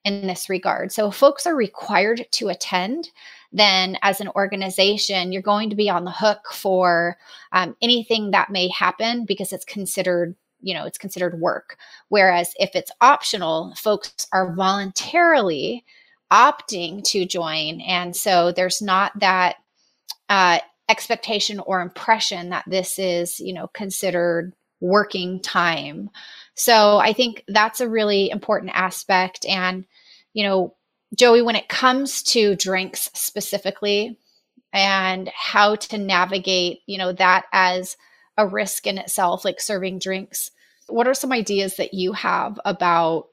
in 0.04 0.28
this 0.28 0.50
regard. 0.50 0.92
So 0.92 1.08
if 1.08 1.16
folks 1.16 1.48
are 1.48 1.56
required 1.56 2.26
to 2.32 2.50
attend, 2.50 3.10
then 3.54 3.98
as 4.02 4.20
an 4.20 4.28
organization, 4.36 5.32
you're 5.32 5.42
going 5.42 5.70
to 5.70 5.78
be 5.78 5.90
on 5.90 6.04
the 6.04 6.12
hook 6.12 6.52
for 6.52 7.18
um, 7.54 7.78
anything 7.82 8.32
that 8.32 8.50
may 8.50 8.68
happen 8.68 9.24
because 9.24 9.54
it's 9.54 9.66
considered 9.66 10.36
you 10.60 10.74
know 10.74 10.86
it's 10.86 10.98
considered 10.98 11.40
work 11.40 11.78
whereas 12.10 12.52
if 12.60 12.76
it's 12.76 12.92
optional 13.00 13.76
folks 13.76 14.26
are 14.34 14.56
voluntarily 14.56 15.86
opting 16.34 17.04
to 17.04 17.26
join 17.26 17.80
and 17.82 18.16
so 18.16 18.52
there's 18.52 18.82
not 18.82 19.12
that 19.20 19.58
uh, 20.30 20.60
expectation 20.90 21.60
or 21.60 21.82
impression 21.82 22.50
that 22.50 22.66
this 22.68 22.98
is 23.00 23.40
you 23.40 23.54
know 23.54 23.68
considered 23.74 24.54
working 24.80 25.42
time. 25.42 26.10
So 26.54 26.98
i 26.98 27.14
think 27.14 27.44
that's 27.48 27.82
a 27.82 27.90
really 27.90 28.30
important 28.30 28.72
aspect. 28.74 29.46
And 29.46 29.86
you 30.34 30.44
know 30.44 30.76
joey 31.16 31.42
when 31.42 31.56
it 31.56 31.68
comes 31.68 32.22
to 32.22 32.56
drinks 32.56 33.10
specifically 33.14 34.18
and 34.74 35.32
how 35.34 35.76
to 35.76 35.98
navigate 35.98 36.80
you 36.86 36.98
know 36.98 37.12
that 37.14 37.46
as 37.52 37.98
a 38.38 38.46
risk 38.46 38.86
in 38.86 38.98
itself 38.98 39.44
like 39.44 39.60
serving 39.60 39.98
drinks 39.98 40.52
what 40.88 41.08
are 41.08 41.14
some 41.14 41.32
ideas 41.32 41.78
that 41.78 41.94
you 41.94 42.14
have 42.14 42.60
about 42.66 43.28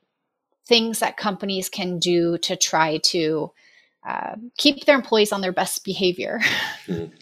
things 0.66 1.00
that 1.00 1.16
companies 1.16 1.68
can 1.68 1.98
do 1.98 2.38
to 2.38 2.56
try 2.56 2.98
to 2.98 3.52
uh, 4.06 4.34
keep 4.58 4.84
their 4.84 4.96
employees 4.96 5.32
on 5.32 5.40
their 5.40 5.52
best 5.52 5.84
behavior 5.84 6.40
mm-hmm. 6.86 7.14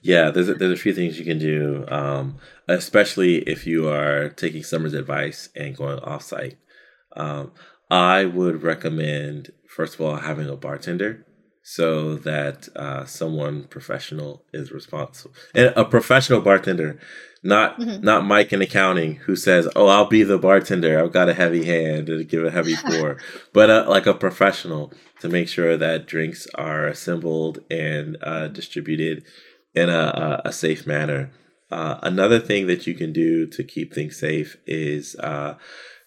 Yeah, 0.00 0.30
there's 0.30 0.48
a, 0.48 0.54
there's 0.54 0.78
a 0.78 0.80
few 0.80 0.94
things 0.94 1.18
you 1.18 1.24
can 1.24 1.38
do, 1.38 1.84
um, 1.88 2.38
especially 2.68 3.38
if 3.38 3.66
you 3.66 3.88
are 3.88 4.28
taking 4.30 4.62
Sommer's 4.62 4.94
advice 4.94 5.48
and 5.56 5.76
going 5.76 5.98
offsite. 5.98 6.56
Um, 7.16 7.52
I 7.90 8.26
would 8.26 8.62
recommend, 8.62 9.52
first 9.66 9.94
of 9.94 10.00
all, 10.00 10.16
having 10.16 10.48
a 10.48 10.56
bartender 10.56 11.26
so 11.70 12.14
that 12.14 12.66
uh, 12.76 13.04
someone 13.04 13.64
professional 13.64 14.42
is 14.54 14.72
responsible, 14.72 15.34
and 15.54 15.70
a 15.76 15.84
professional 15.84 16.40
bartender, 16.40 16.98
not 17.42 17.78
mm-hmm. 17.78 18.02
not 18.02 18.24
Mike 18.24 18.54
in 18.54 18.62
accounting 18.62 19.16
who 19.16 19.36
says, 19.36 19.68
"Oh, 19.76 19.86
I'll 19.86 20.06
be 20.08 20.22
the 20.22 20.38
bartender. 20.38 20.98
I've 20.98 21.12
got 21.12 21.28
a 21.28 21.34
heavy 21.34 21.66
hand 21.66 22.08
and 22.08 22.26
give 22.26 22.42
a 22.42 22.50
heavy 22.50 22.74
pour," 22.86 23.18
but 23.52 23.68
uh, 23.68 23.84
like 23.86 24.06
a 24.06 24.14
professional 24.14 24.94
to 25.20 25.28
make 25.28 25.46
sure 25.46 25.76
that 25.76 26.06
drinks 26.06 26.46
are 26.54 26.86
assembled 26.86 27.58
and 27.70 28.16
uh, 28.22 28.48
distributed 28.48 29.24
in 29.74 29.90
a, 29.90 30.40
a 30.46 30.52
safe 30.52 30.86
manner. 30.86 31.30
Uh, 31.70 31.98
another 32.02 32.40
thing 32.40 32.66
that 32.66 32.86
you 32.86 32.94
can 32.94 33.12
do 33.12 33.46
to 33.46 33.62
keep 33.62 33.92
things 33.92 34.16
safe 34.16 34.56
is 34.66 35.16
uh, 35.16 35.54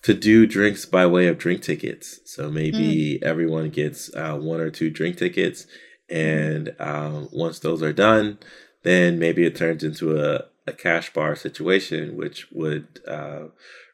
to 0.04 0.14
do 0.14 0.48
drinks 0.48 0.86
by 0.86 1.06
way 1.06 1.28
of 1.28 1.38
drink 1.38 1.62
tickets. 1.62 2.20
So 2.26 2.50
maybe 2.50 3.20
mm. 3.22 3.24
everyone 3.24 3.70
gets 3.70 4.14
uh, 4.16 4.36
one 4.36 4.60
or 4.60 4.70
two 4.70 4.90
drink 4.90 5.18
tickets, 5.18 5.68
and 6.10 6.76
um, 6.80 7.30
once 7.32 7.60
those 7.60 7.82
are 7.82 7.94
done, 7.94 8.40
then 8.84 9.20
maybe 9.20 9.46
it 9.46 9.56
turns 9.56 9.84
into 9.84 10.20
a, 10.20 10.46
a 10.68 10.74
cash 10.74 11.14
bar 11.14 11.36
situation, 11.36 12.18
which 12.18 12.48
would 12.52 13.00
uh, 13.08 13.46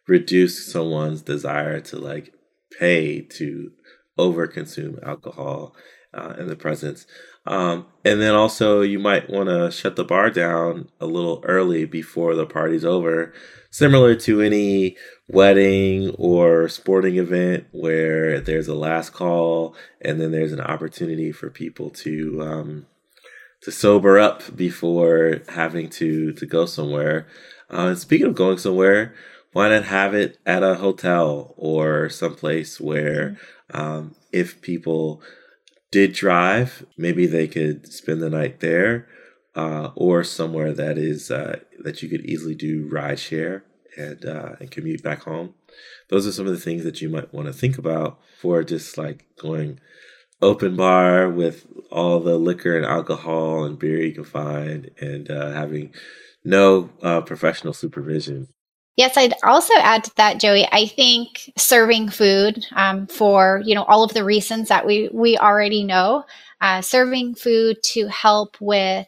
reduce 0.07 0.71
someone's 0.71 1.21
desire 1.21 1.81
to 1.81 1.97
like 1.97 2.33
pay 2.79 3.21
to 3.21 3.71
overconsume 4.17 5.01
alcohol 5.03 5.75
uh, 6.13 6.35
in 6.37 6.47
the 6.47 6.55
presence. 6.55 7.05
Um, 7.45 7.85
and 8.03 8.21
then 8.21 8.33
also, 8.33 8.81
you 8.81 8.99
might 8.99 9.29
want 9.29 9.49
to 9.49 9.71
shut 9.71 9.95
the 9.95 10.03
bar 10.03 10.29
down 10.29 10.89
a 10.99 11.05
little 11.05 11.41
early 11.45 11.85
before 11.85 12.35
the 12.35 12.45
party's 12.45 12.83
over, 12.83 13.33
similar 13.69 14.15
to 14.15 14.41
any 14.41 14.97
wedding 15.27 16.09
or 16.17 16.67
sporting 16.69 17.17
event 17.17 17.67
where 17.71 18.39
there's 18.39 18.67
a 18.67 18.75
last 18.75 19.11
call 19.11 19.75
and 20.01 20.19
then 20.19 20.31
there's 20.31 20.53
an 20.53 20.61
opportunity 20.61 21.31
for 21.31 21.49
people 21.49 21.89
to 21.89 22.41
um, 22.41 22.85
to 23.61 23.71
sober 23.71 24.17
up 24.17 24.55
before 24.55 25.41
having 25.49 25.89
to 25.89 26.33
to 26.33 26.45
go 26.45 26.65
somewhere. 26.65 27.27
Uh, 27.69 27.93
speaking 27.95 28.27
of 28.27 28.35
going 28.35 28.57
somewhere, 28.57 29.13
why 29.57 29.69
not 29.69 29.85
have 29.85 30.13
it 30.13 30.37
at 30.45 30.61
a 30.61 30.75
hotel 30.75 31.55
or 31.57 32.09
someplace 32.09 32.79
where 32.79 33.39
mm-hmm. 33.73 33.81
um, 33.81 34.15
if 34.31 34.61
people 34.61 35.19
did 35.89 36.13
drive, 36.13 36.85
maybe 36.95 37.25
they 37.25 37.47
could 37.47 37.91
spend 37.91 38.21
the 38.21 38.29
night 38.29 38.59
there, 38.59 39.07
uh, 39.55 39.89
or 39.95 40.23
somewhere 40.23 40.73
that 40.73 40.99
is 40.99 41.31
uh, 41.31 41.57
that 41.79 42.03
you 42.03 42.07
could 42.07 42.23
easily 42.23 42.53
do 42.53 42.87
ride 42.91 43.17
share 43.17 43.63
and 43.97 44.23
uh, 44.25 44.51
and 44.59 44.69
commute 44.69 45.01
back 45.01 45.23
home. 45.23 45.55
Those 46.11 46.27
are 46.27 46.31
some 46.31 46.45
of 46.45 46.53
the 46.53 46.59
things 46.59 46.83
that 46.83 47.01
you 47.01 47.09
might 47.09 47.33
want 47.33 47.47
to 47.47 47.53
think 47.53 47.79
about 47.79 48.19
for 48.39 48.63
just 48.63 48.95
like 48.95 49.25
going 49.41 49.79
open 50.39 50.75
bar 50.75 51.31
with 51.31 51.65
all 51.91 52.19
the 52.19 52.37
liquor 52.37 52.77
and 52.77 52.85
alcohol 52.85 53.63
and 53.63 53.79
beer 53.79 54.03
you 54.03 54.13
can 54.13 54.23
find, 54.23 54.91
and 55.01 55.31
uh, 55.31 55.49
having 55.49 55.95
no 56.45 56.91
uh, 57.01 57.21
professional 57.21 57.73
supervision. 57.73 58.49
Yes, 58.97 59.15
I'd 59.15 59.35
also 59.43 59.75
add 59.75 60.03
to 60.05 60.11
that, 60.15 60.39
Joey. 60.39 60.67
I 60.71 60.87
think 60.87 61.53
serving 61.55 62.09
food 62.09 62.65
um, 62.75 63.05
for 63.05 63.61
you 63.63 63.75
know 63.75 63.83
all 63.83 64.03
of 64.03 64.13
the 64.15 64.23
reasons 64.23 64.69
that 64.69 64.87
we 64.87 65.07
we 65.13 65.37
already 65.37 65.83
know, 65.83 66.25
uh, 66.61 66.81
serving 66.81 67.35
food 67.35 67.77
to 67.91 68.07
help 68.07 68.57
with 68.59 69.07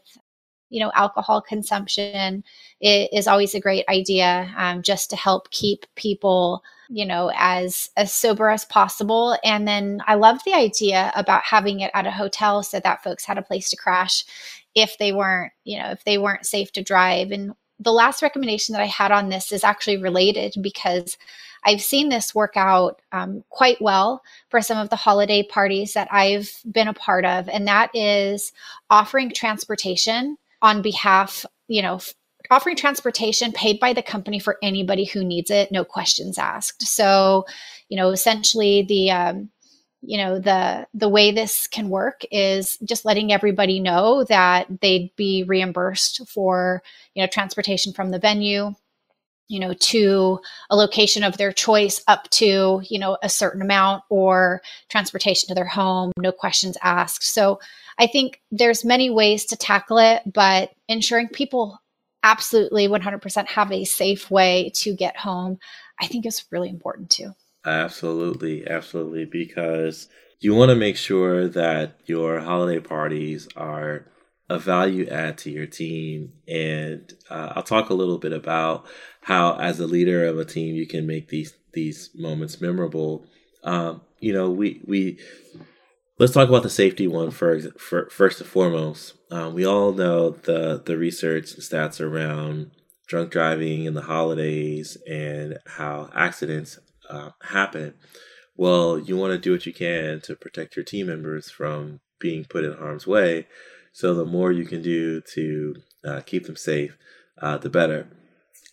you 0.70 0.80
know 0.80 0.92
alcohol 0.94 1.42
consumption 1.42 2.44
is, 2.80 3.28
always 3.28 3.56
a 3.56 3.60
great 3.60 3.84
idea, 3.90 4.54
um, 4.58 4.84
just 4.84 5.10
to 5.10 5.16
help 5.16 5.50
keep 5.50 5.88
people 5.96 6.64
you 6.90 7.06
know 7.06 7.32
as 7.36 7.90
as 7.98 8.14
sober 8.14 8.50
as 8.50 8.66
possible. 8.66 9.38
And 9.44 9.68
then 9.68 10.02
I 10.06 10.14
love 10.16 10.40
the 10.46 10.54
idea 10.54 11.12
about 11.16 11.42
having 11.44 11.80
it 11.80 11.90
at 11.96 12.06
a 12.06 12.12
hotel 12.12 12.62
so 12.62 12.80
that 12.80 13.04
folks 13.04 13.26
had 13.26 13.40
a 13.40 13.44
place 13.44 13.72
to 13.72 13.76
crash 13.78 14.24
if 14.76 15.00
they 15.00 15.14
weren't 15.14 15.52
you 15.64 15.80
know 15.80 15.90
if 15.90 16.04
they 16.04 16.20
weren't 16.20 16.46
safe 16.46 16.72
to 16.74 16.84
drive 16.84 17.32
and 17.32 17.54
the 17.80 17.94
last 17.94 18.22
recommendation 18.22 18.74
that 18.74 18.82
I 18.82 18.88
had 18.88 19.12
on 19.12 19.30
this 19.30 19.52
is 19.52 19.64
actually 19.64 19.98
related 19.98 20.56
because 20.62 21.18
I've 21.66 21.82
seen 21.82 22.10
this 22.10 22.34
work 22.34 22.54
out 22.56 23.02
um, 23.12 23.44
quite 23.50 23.82
well 23.82 24.22
for 24.50 24.62
some 24.62 24.78
of 24.78 24.90
the 24.90 24.96
holiday 24.96 25.44
parties 25.44 25.94
that 25.94 26.08
I've 26.12 26.52
been 26.72 26.88
a 26.88 26.94
part 26.94 27.26
of, 27.26 27.50
and 27.50 27.68
that 27.68 27.92
is 27.94 28.52
offering 28.90 29.32
transportation 29.32 30.38
on 30.62 30.82
behalf, 30.82 31.46
you 31.68 31.82
know, 31.82 32.00
offering 32.52 32.76
transportation 32.76 33.52
paid 33.52 33.80
by 33.80 33.94
the 33.94 34.02
company 34.02 34.40
for 34.40 34.58
anybody 34.64 35.06
who 35.06 35.24
needs 35.24 35.52
it, 35.52 35.72
no 35.72 35.84
questions 35.84 36.38
asked. 36.38 36.82
So, 36.84 37.46
you 37.90 37.98
know, 37.98 38.10
essentially 38.10 38.84
the 38.84 39.12
um, 39.12 39.50
you 40.02 40.18
know 40.18 40.40
the 40.40 40.88
the 40.94 41.10
way 41.10 41.32
this 41.32 41.68
can 41.68 41.90
work 41.90 42.22
is 42.32 42.78
just 42.84 43.06
letting 43.06 43.32
everybody 43.32 43.80
know 43.80 44.24
that 44.26 44.68
they'd 44.82 45.16
be 45.16 45.44
reimbursed 45.44 46.28
for 46.28 46.82
you 47.16 47.22
know 47.22 47.28
transportation 47.28 47.92
from 47.94 48.12
the 48.12 48.20
venue 48.20 48.74
you 49.50 49.60
know 49.60 49.74
to 49.74 50.40
a 50.70 50.76
location 50.76 51.24
of 51.24 51.38
their 51.38 51.52
choice 51.52 52.02
up 52.08 52.30
to 52.30 52.82
you 52.88 52.98
know 52.98 53.18
a 53.22 53.30
certain 53.30 53.62
amount 53.62 54.04
or 54.10 54.62
transportation 54.88 55.48
to 55.50 55.56
their 55.56 55.66
home 55.66 56.12
no 56.18 56.32
questions 56.32 56.78
asked. 56.82 57.24
So 57.24 57.60
i 57.98 58.08
think 58.08 58.42
there's 58.52 58.86
many 58.86 59.10
ways 59.10 59.46
to 59.46 59.58
tackle 59.58 59.98
it 59.98 60.22
but 60.32 60.72
ensuring 60.88 61.28
people 61.28 61.78
absolutely 62.22 62.88
100% 62.88 63.48
have 63.48 63.72
a 63.72 63.86
safe 63.86 64.30
way 64.30 64.72
to 64.76 64.94
get 64.94 65.18
home 65.18 65.58
i 66.00 66.08
think 66.08 66.26
is 66.26 66.46
really 66.52 66.70
important 66.70 67.10
too 67.10 67.34
Absolutely, 67.66 68.68
absolutely. 68.68 69.26
Because 69.26 70.08
you 70.40 70.56
want 70.56 70.70
to 70.70 70.76
make 70.76 70.96
sure 70.96 71.48
that 71.48 72.00
your 72.06 72.40
holiday 72.40 72.80
parties 72.80 73.48
are 73.56 74.06
a 74.50 74.58
value 74.58 75.08
add 75.08 75.38
to 75.40 75.52
your 75.52 75.68
team. 75.68 76.34
And 76.48 77.14
uh, 77.30 77.54
I'll 77.56 77.64
talk 77.64 77.90
a 77.90 77.94
little 77.94 78.18
bit 78.18 78.34
about 78.34 78.86
how, 79.22 79.58
as 79.58 79.80
a 79.80 79.88
leader 79.88 80.26
of 80.26 80.40
a 80.40 80.46
team, 80.46 80.76
you 80.76 80.88
can 80.88 81.06
make 81.06 81.28
these 81.30 81.54
these 81.74 82.10
moments 82.16 82.60
memorable. 82.62 83.26
Um, 83.64 84.02
you 84.20 84.34
know, 84.34 84.50
we 84.50 84.82
we 84.88 85.20
let's 86.18 86.34
talk 86.34 86.50
about 86.50 86.64
the 86.64 86.70
safety 86.70 87.08
one 87.08 87.32
first. 87.32 87.80
For, 87.80 88.10
first 88.10 88.40
and 88.42 88.50
foremost, 88.50 89.14
um, 89.32 89.54
we 89.54 89.66
all 89.66 89.92
know 89.94 90.32
the 90.32 90.82
the 90.84 90.98
research 90.98 91.54
and 91.54 91.62
stats 91.64 92.02
around 92.02 92.72
drunk 93.08 93.32
driving 93.32 93.86
in 93.86 93.94
the 93.96 94.04
holidays 94.04 94.98
and 95.08 95.58
how 95.66 96.10
accidents 96.16 96.80
uh, 97.10 97.32
happen, 97.42 97.96
well, 98.56 99.00
you 99.00 99.18
want 99.18 99.32
to 99.32 99.38
do 99.38 99.52
what 99.52 99.66
you 99.66 99.74
can 99.74 100.22
to 100.22 100.36
protect 100.36 100.76
your 100.76 100.86
team 100.86 101.08
members 101.08 101.50
from 101.50 102.02
being 102.20 102.44
put 102.44 102.64
in 102.66 102.74
harm's 102.74 103.08
way. 103.08 103.48
So 103.92 104.14
the 104.14 104.26
more 104.26 104.52
you 104.52 104.66
can 104.66 104.82
do 104.82 105.22
to 105.22 105.76
uh, 106.06 106.22
keep 106.26 106.46
them 106.46 106.56
safe, 106.56 106.98
uh, 107.42 107.58
the 107.58 107.70
better. 107.70 108.08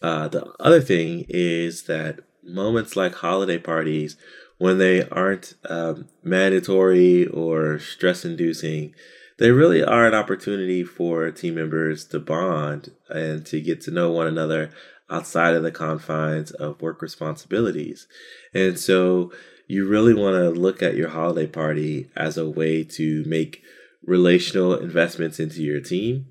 Uh, 0.03 0.29
the 0.29 0.53
other 0.61 0.81
thing 0.81 1.25
is 1.29 1.85
that 1.85 2.21
moments 2.43 2.97
like 2.97 3.15
holiday 3.15 3.59
parties 3.59 4.17
when 4.59 4.79
they 4.79 5.09
aren't 5.09 5.55
um, 5.69 6.09
mandatory 6.23 7.27
or 7.27 7.79
stress 7.79 8.25
inducing, 8.25 8.95
they 9.39 9.51
really 9.51 9.85
are 9.85 10.07
an 10.07 10.15
opportunity 10.15 10.83
for 10.83 11.31
team 11.31 11.57
members 11.57 12.05
to 12.07 12.19
bond 12.19 12.93
and 13.09 13.45
to 13.47 13.61
get 13.61 13.81
to 13.83 13.91
know 13.91 14.11
one 14.11 14.27
another 14.27 14.71
outside 15.11 15.55
of 15.55 15.63
the 15.63 15.71
confines 15.71 16.51
of 16.51 16.83
work 16.83 17.01
responsibilities. 17.03 18.07
And 18.53 18.79
so 18.79 19.33
you 19.69 19.89
really 19.89 20.15
want 20.15 20.35
to 20.37 20.51
look 20.51 20.83
at 20.83 20.97
your 20.97 21.09
holiday 21.09 21.47
party 21.47 22.11
as 22.17 22.37
a 22.37 22.49
way 22.49 22.85
to 22.85 23.25
make 23.27 23.63
relational 24.05 24.75
investments 24.75 25.41
into 25.41 25.63
your 25.63 25.81
team 25.81 26.27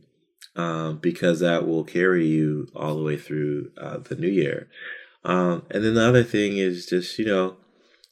um, 0.55 0.97
because 0.97 1.39
that 1.41 1.67
will 1.67 1.83
carry 1.83 2.25
you 2.25 2.67
all 2.75 2.95
the 2.95 3.03
way 3.03 3.17
through 3.17 3.71
uh, 3.77 3.97
the 3.97 4.15
new 4.15 4.29
year. 4.29 4.69
Um, 5.23 5.65
and 5.71 5.83
then 5.83 5.95
the 5.95 6.07
other 6.07 6.23
thing 6.23 6.57
is 6.57 6.85
just, 6.85 7.17
you 7.19 7.25
know, 7.25 7.57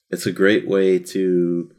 it's 0.10 0.26
a 0.26 0.32
great 0.32 0.68
way 0.68 1.00
to 1.00 1.72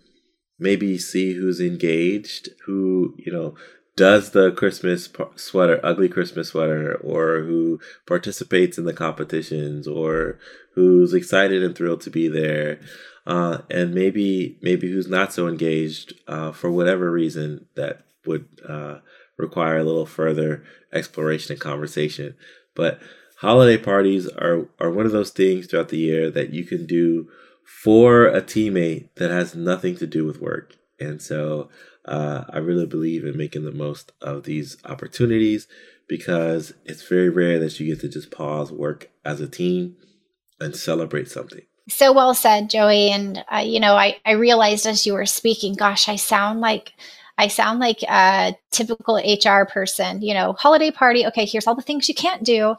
maybe 0.58 0.96
see 0.96 1.34
who's 1.34 1.60
engaged, 1.60 2.48
who, 2.66 3.14
you 3.18 3.32
know, 3.32 3.54
does 3.96 4.30
the 4.30 4.50
Christmas 4.52 5.08
sweater, 5.36 5.80
ugly 5.82 6.08
Christmas 6.08 6.48
sweater, 6.48 6.96
or 6.96 7.42
who 7.42 7.80
participates 8.06 8.76
in 8.76 8.84
the 8.84 8.92
competitions, 8.92 9.86
or 9.86 10.38
who's 10.74 11.14
excited 11.14 11.62
and 11.62 11.76
thrilled 11.76 12.00
to 12.02 12.10
be 12.10 12.28
there, 12.28 12.80
uh, 13.26 13.58
and 13.70 13.94
maybe 13.94 14.58
maybe 14.62 14.90
who's 14.90 15.08
not 15.08 15.32
so 15.32 15.46
engaged 15.46 16.14
uh, 16.26 16.50
for 16.52 16.70
whatever 16.70 17.10
reason 17.10 17.66
that 17.76 18.04
would 18.26 18.46
uh, 18.68 18.98
require 19.36 19.78
a 19.78 19.84
little 19.84 20.06
further 20.06 20.64
exploration 20.92 21.52
and 21.52 21.60
conversation. 21.60 22.34
But 22.74 23.00
holiday 23.38 23.78
parties 23.78 24.28
are 24.28 24.66
are 24.80 24.90
one 24.90 25.06
of 25.06 25.12
those 25.12 25.30
things 25.30 25.66
throughout 25.66 25.90
the 25.90 25.98
year 25.98 26.30
that 26.30 26.52
you 26.52 26.64
can 26.64 26.86
do 26.86 27.28
for 27.64 28.26
a 28.26 28.42
teammate 28.42 29.08
that 29.16 29.30
has 29.30 29.54
nothing 29.54 29.96
to 29.96 30.06
do 30.06 30.26
with 30.26 30.40
work, 30.40 30.74
and 30.98 31.22
so 31.22 31.70
uh, 32.04 32.44
I 32.48 32.58
really 32.58 32.86
believe 32.86 33.24
in 33.24 33.36
making 33.36 33.64
the 33.64 33.72
most 33.72 34.12
of 34.20 34.44
these 34.44 34.76
opportunities 34.84 35.66
because 36.08 36.74
it's 36.84 37.06
very 37.06 37.30
rare 37.30 37.58
that 37.58 37.78
you 37.80 37.86
get 37.86 38.00
to 38.00 38.08
just 38.08 38.30
pause 38.30 38.70
work 38.70 39.10
as 39.24 39.40
a 39.40 39.48
team 39.48 39.96
and 40.60 40.76
celebrate 40.76 41.30
something. 41.30 41.62
So 41.88 42.12
well 42.12 42.34
said, 42.34 42.70
Joey. 42.70 43.10
And 43.10 43.44
uh, 43.52 43.58
you 43.58 43.80
know, 43.80 43.94
I 43.94 44.18
I 44.24 44.32
realized 44.32 44.86
as 44.86 45.06
you 45.06 45.14
were 45.14 45.26
speaking, 45.26 45.74
gosh, 45.74 46.08
I 46.08 46.16
sound 46.16 46.60
like 46.60 46.92
I 47.36 47.48
sound 47.48 47.80
like 47.80 48.02
a 48.02 48.56
typical 48.70 49.16
HR 49.16 49.64
person, 49.64 50.22
you 50.22 50.34
know, 50.34 50.52
holiday 50.52 50.90
party. 50.90 51.26
Okay, 51.26 51.44
here's 51.44 51.66
all 51.66 51.74
the 51.74 51.82
things 51.82 52.08
you 52.08 52.14
can't 52.14 52.44
do. 52.44 52.76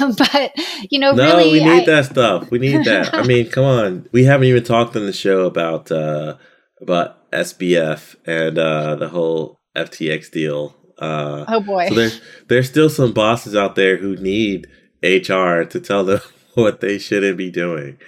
Um, 0.00 0.12
but, 0.18 0.52
you 0.90 0.98
know, 0.98 1.12
no, 1.12 1.36
really. 1.36 1.52
we 1.52 1.64
need 1.64 1.82
I, 1.82 1.84
that 1.84 2.06
stuff. 2.06 2.50
We 2.50 2.58
need 2.58 2.84
that. 2.84 3.14
I 3.14 3.22
mean, 3.26 3.50
come 3.50 3.64
on. 3.64 4.08
We 4.12 4.24
haven't 4.24 4.46
even 4.46 4.64
talked 4.64 4.96
on 4.96 5.04
the 5.04 5.12
show 5.12 5.44
about, 5.44 5.92
uh, 5.92 6.36
about 6.80 7.30
SBF 7.30 8.16
and 8.26 8.58
uh, 8.58 8.96
the 8.96 9.08
whole 9.08 9.58
FTX 9.76 10.30
deal. 10.30 10.76
Uh, 10.98 11.44
oh 11.48 11.60
boy! 11.60 11.88
So 11.88 11.94
there's 11.94 12.20
there's 12.48 12.68
still 12.68 12.90
some 12.90 13.12
bosses 13.12 13.54
out 13.54 13.76
there 13.76 13.96
who 13.96 14.16
need 14.16 14.66
HR 15.02 15.62
to 15.62 15.80
tell 15.80 16.04
them 16.04 16.20
what 16.54 16.80
they 16.80 16.98
shouldn't 16.98 17.36
be 17.36 17.50
doing. 17.50 17.98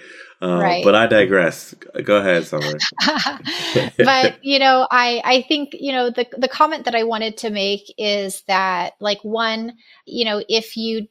Uh, 0.41 0.59
right. 0.59 0.83
But 0.83 0.95
I 0.95 1.05
digress. 1.05 1.75
Go 2.03 2.17
ahead, 2.17 2.45
Sommer. 2.45 2.73
but 3.97 4.43
you 4.43 4.57
know, 4.57 4.87
I 4.89 5.21
I 5.23 5.41
think 5.43 5.69
you 5.73 5.93
know 5.93 6.09
the 6.09 6.25
the 6.35 6.47
comment 6.47 6.85
that 6.85 6.95
I 6.95 7.03
wanted 7.03 7.37
to 7.37 7.51
make 7.51 7.83
is 7.97 8.41
that 8.47 8.93
like 8.99 9.19
one, 9.23 9.73
you 10.05 10.25
know, 10.25 10.43
if 10.49 10.75
you 10.75 11.07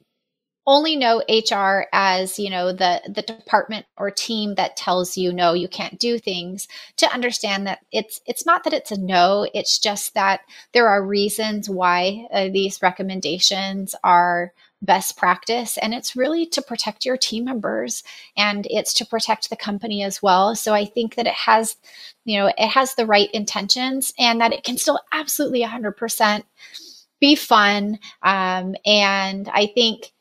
only 0.70 0.94
know 0.94 1.20
HR 1.28 1.88
as 1.92 2.38
you 2.38 2.48
know 2.48 2.72
the 2.72 3.02
the 3.08 3.22
department 3.22 3.86
or 3.98 4.08
team 4.08 4.54
that 4.54 4.76
tells 4.76 5.16
you 5.16 5.32
no 5.32 5.52
you 5.52 5.66
can't 5.66 5.98
do 5.98 6.16
things 6.16 6.68
to 6.96 7.12
understand 7.12 7.66
that 7.66 7.80
it's 7.90 8.20
it's 8.24 8.46
not 8.46 8.62
that 8.62 8.72
it's 8.72 8.92
a 8.92 9.00
no 9.00 9.48
it's 9.52 9.80
just 9.80 10.14
that 10.14 10.42
there 10.72 10.88
are 10.88 11.04
reasons 11.04 11.68
why 11.68 12.24
uh, 12.32 12.48
these 12.52 12.80
recommendations 12.82 13.96
are 14.04 14.52
best 14.80 15.16
practice 15.16 15.76
and 15.76 15.92
it's 15.92 16.14
really 16.14 16.46
to 16.46 16.62
protect 16.62 17.04
your 17.04 17.16
team 17.16 17.44
members 17.44 18.04
and 18.36 18.66
it's 18.70 18.94
to 18.94 19.04
protect 19.04 19.50
the 19.50 19.56
company 19.56 20.04
as 20.04 20.22
well. 20.22 20.54
So 20.54 20.72
i 20.72 20.84
think 20.84 21.16
that 21.16 21.26
it 21.26 21.34
has 21.34 21.76
you 22.24 22.38
know 22.38 22.46
it 22.46 22.68
has 22.68 22.94
the 22.94 23.06
right 23.06 23.30
intentions 23.32 24.12
and 24.20 24.40
that 24.40 24.52
it 24.52 24.62
can 24.62 24.76
still 24.76 25.00
absolutely 25.10 25.62
100% 25.64 26.44
be 27.20 27.34
fun 27.34 27.98
um, 28.22 28.76
and 28.86 29.48
i 29.52 29.66
think 29.66 30.12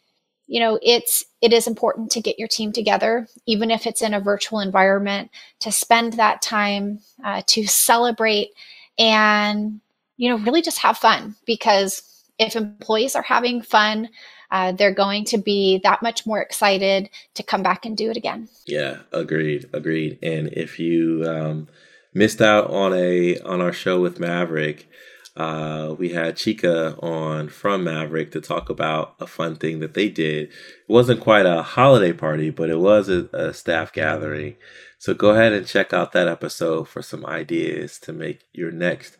you 0.49 0.59
know 0.59 0.79
it's 0.81 1.23
it 1.41 1.53
is 1.53 1.67
important 1.67 2.11
to 2.11 2.19
get 2.19 2.39
your 2.39 2.47
team 2.47 2.71
together 2.71 3.27
even 3.45 3.69
if 3.69 3.85
it's 3.85 4.01
in 4.01 4.15
a 4.15 4.19
virtual 4.19 4.59
environment 4.59 5.29
to 5.59 5.71
spend 5.71 6.13
that 6.13 6.41
time 6.41 6.99
uh, 7.23 7.41
to 7.45 7.65
celebrate 7.67 8.49
and 8.97 9.79
you 10.17 10.29
know 10.29 10.37
really 10.43 10.61
just 10.61 10.79
have 10.79 10.97
fun. 10.97 11.35
Because 11.45 12.03
if 12.37 12.55
employees 12.55 13.15
are 13.15 13.23
having 13.23 13.61
fun 13.61 14.09
uh, 14.51 14.71
they're 14.71 14.93
going 14.93 15.23
to 15.23 15.37
be 15.37 15.79
that 15.83 16.01
much 16.01 16.25
more 16.25 16.41
excited 16.41 17.07
to 17.35 17.43
come 17.43 17.61
back 17.61 17.85
and 17.85 17.95
do 17.95 18.09
it 18.09 18.17
again. 18.17 18.49
Yeah 18.65 18.97
agreed 19.13 19.69
agreed. 19.71 20.17
And 20.23 20.47
if 20.53 20.79
you 20.79 21.23
um, 21.27 21.67
missed 22.13 22.41
out 22.41 22.69
on 22.71 22.93
a 22.93 23.39
on 23.41 23.61
our 23.61 23.73
show 23.73 24.01
with 24.01 24.19
maverick 24.19 24.89
uh, 25.39 25.95
we 25.97 26.09
had 26.09 26.35
Chica 26.35 26.97
on 27.01 27.47
from 27.47 27.85
Maverick 27.85 28.31
to 28.33 28.41
talk 28.41 28.69
about 28.69 29.15
a 29.21 29.25
fun 29.25 29.55
thing 29.55 29.79
that 29.79 29.93
they 29.93 30.09
did. 30.09 30.49
It 30.49 30.51
wasn't 30.89 31.21
quite 31.21 31.45
a 31.45 31.61
holiday 31.63 32.11
party, 32.11 32.49
but 32.49 32.69
it 32.69 32.77
was 32.79 33.07
a, 33.07 33.29
a 33.31 33.53
staff 33.53 33.93
gathering. 33.93 34.57
So 34.97 35.13
go 35.13 35.29
ahead 35.29 35.53
and 35.53 35.65
check 35.65 35.93
out 35.93 36.11
that 36.11 36.27
episode 36.27 36.89
for 36.89 37.01
some 37.01 37.25
ideas 37.25 37.99
to 37.99 38.11
make 38.11 38.41
your 38.51 38.69
next 38.69 39.15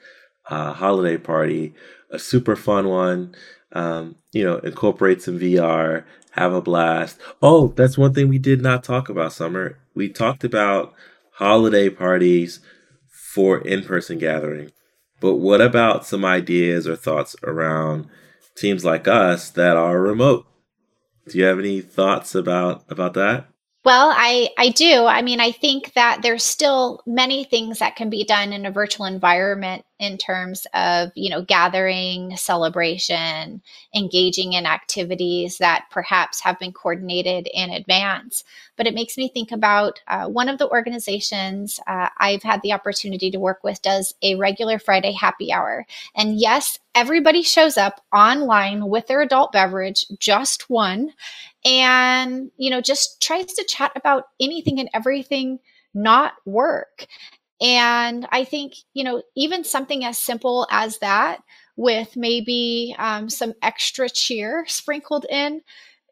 uh, 0.50 0.74
holiday 0.74 1.16
party 1.16 1.74
a 2.12 2.20
super 2.20 2.58
fun 2.58 2.90
one. 2.90 3.34
Um, 3.72 4.18
you 4.34 4.44
know, 4.44 4.58
incorporate 4.58 5.22
some 5.22 5.40
VR, 5.40 6.04
have 6.32 6.54
a 6.54 6.62
blast. 6.62 7.18
Oh, 7.42 7.70
that's 7.70 7.98
one 7.98 8.14
thing 8.14 8.28
we 8.28 8.40
did 8.40 8.62
not 8.62 8.84
talk 8.84 9.08
about, 9.08 9.32
Sommer. 9.32 9.78
We 9.96 10.10
talked 10.10 10.44
about 10.44 10.94
holiday 11.36 11.90
parties 11.90 12.60
for 13.10 13.60
in 13.60 13.84
person 13.84 14.18
gathering. 14.18 14.74
But 15.20 15.36
what 15.36 15.62
about 15.62 16.06
some 16.06 16.24
ideas 16.24 16.88
or 16.88 16.96
thoughts 16.96 17.36
around 17.44 18.08
teams 18.56 18.86
like 18.86 19.08
us 19.08 19.50
that 19.52 19.78
are 19.78 20.02
remote? 20.02 20.46
Do 21.28 21.38
you 21.38 21.46
have 21.46 21.60
any 21.60 21.82
thoughts 21.82 22.36
about 22.36 22.84
about 22.90 23.14
that? 23.14 23.48
Well, 23.86 24.12
I, 24.14 24.50
I 24.58 24.70
do. 24.70 25.06
I 25.06 25.22
mean, 25.22 25.40
I 25.40 25.52
think 25.52 25.94
that 25.94 26.22
there's 26.22 26.44
still 26.44 27.02
many 27.06 27.46
things 27.46 27.80
that 27.80 27.96
can 27.96 28.10
be 28.10 28.26
done 28.26 28.52
in 28.52 28.66
a 28.66 28.72
virtual 28.72 29.06
environment 29.06 29.86
in 30.00 30.18
terms 30.18 30.66
of, 30.74 31.12
you 31.16 31.30
know, 31.30 31.42
gathering, 31.42 32.36
celebration, 32.38 33.62
engaging 33.94 34.54
in 34.54 34.66
activities 34.66 35.58
that 35.58 35.86
perhaps 35.92 36.42
have 36.42 36.58
been 36.58 36.72
coordinated 36.72 37.50
in 37.54 37.70
advance. 37.70 38.44
But 38.78 38.88
it 38.88 38.94
makes 38.94 39.18
me 39.18 39.28
think 39.28 39.52
about 39.52 40.00
uh, 40.08 40.28
one 40.28 40.48
of 40.50 40.58
the 40.58 40.70
organizations 40.70 41.80
uh, 41.86 42.10
I've 42.18 42.44
had 42.44 42.62
the 42.62 42.74
opportunity 42.74 43.30
to 43.32 43.40
work 43.40 43.64
with 43.64 43.82
does 43.82 44.14
a 44.22 44.36
regular 44.36 44.80
Friday 44.80 45.12
happy 45.12 45.52
hour. 45.52 45.86
And 46.16 46.40
yes, 46.40 46.80
everybody 46.96 47.44
shows 47.44 47.78
up 47.78 48.02
online 48.14 48.88
with 48.88 49.08
their 49.08 49.22
adult 49.22 49.52
beverage, 49.52 50.06
just 50.20 50.70
one 50.70 51.14
and 51.66 52.52
you 52.58 52.70
know 52.70 52.82
just 52.82 53.22
tries 53.22 53.48
to 53.48 53.66
chat 53.66 53.92
about 53.96 54.26
anything 54.40 54.80
and 54.80 54.90
everything 54.94 55.60
not 55.94 56.34
work 56.46 57.08
and 57.62 58.28
i 58.32 58.44
think 58.44 58.74
you 58.94 59.04
know 59.04 59.22
even 59.36 59.64
something 59.64 60.06
as 60.06 60.18
simple 60.18 60.68
as 60.72 61.00
that 61.00 61.42
with 61.76 62.18
maybe 62.18 62.94
um, 63.00 63.30
some 63.30 63.54
extra 63.62 64.10
cheer 64.10 64.66
sprinkled 64.68 65.26
in 65.30 65.62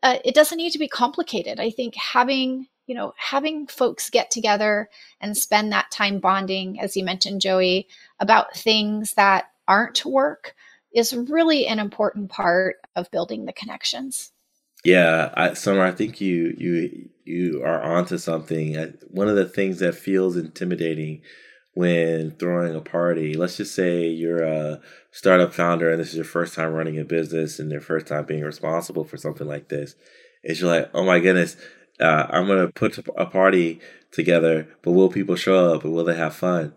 uh, 0.03 0.17
it 0.23 0.35
doesn't 0.35 0.57
need 0.57 0.71
to 0.71 0.79
be 0.79 0.87
complicated. 0.87 1.59
I 1.59 1.69
think 1.69 1.95
having 1.95 2.67
you 2.85 2.95
know 2.95 3.13
having 3.17 3.67
folks 3.67 4.09
get 4.09 4.31
together 4.31 4.89
and 5.19 5.35
spend 5.35 5.71
that 5.71 5.91
time 5.91 6.19
bonding 6.19 6.79
as 6.79 6.95
you 6.95 7.03
mentioned 7.03 7.41
joey 7.41 7.87
about 8.19 8.55
things 8.55 9.13
that 9.15 9.49
aren't 9.67 10.05
work 10.05 10.55
is 10.93 11.13
really 11.13 11.67
an 11.67 11.79
important 11.79 12.29
part 12.29 12.77
of 12.95 13.11
building 13.11 13.43
the 13.43 13.51
connections 13.51 14.31
yeah, 14.83 15.31
I, 15.35 15.53
Sommer, 15.53 15.83
I 15.83 15.91
think 15.91 16.21
you 16.21 16.53
you 16.57 17.09
you 17.25 17.61
are 17.63 17.81
onto 17.81 18.17
something. 18.17 18.75
One 19.09 19.27
of 19.27 19.35
the 19.35 19.45
things 19.47 19.79
that 19.79 19.95
feels 19.95 20.37
intimidating 20.37 21.21
when 21.73 22.31
throwing 22.31 22.75
a 22.75 22.81
party, 22.81 23.35
let's 23.35 23.57
just 23.57 23.75
say 23.75 24.07
you're 24.07 24.43
a 24.43 24.81
startup 25.11 25.53
founder 25.53 25.91
and 25.91 25.99
this 25.99 26.09
is 26.09 26.15
your 26.15 26.25
first 26.25 26.55
time 26.55 26.73
running 26.73 26.97
a 26.97 27.05
business 27.05 27.59
and 27.59 27.71
your 27.71 27.81
first 27.81 28.07
time 28.07 28.25
being 28.25 28.43
responsible 28.43 29.03
for 29.03 29.17
something 29.17 29.47
like 29.47 29.69
this, 29.69 29.95
is 30.43 30.61
you're 30.61 30.69
like, 30.75 30.89
oh 30.93 31.03
my 31.03 31.19
goodness, 31.19 31.55
uh, 31.99 32.25
I'm 32.29 32.47
gonna 32.47 32.69
put 32.69 32.97
a 33.15 33.25
party 33.25 33.79
together, 34.11 34.67
but 34.81 34.91
will 34.91 35.09
people 35.09 35.35
show 35.35 35.73
up 35.73 35.83
and 35.83 35.93
will 35.93 36.05
they 36.05 36.15
have 36.15 36.35
fun? 36.35 36.73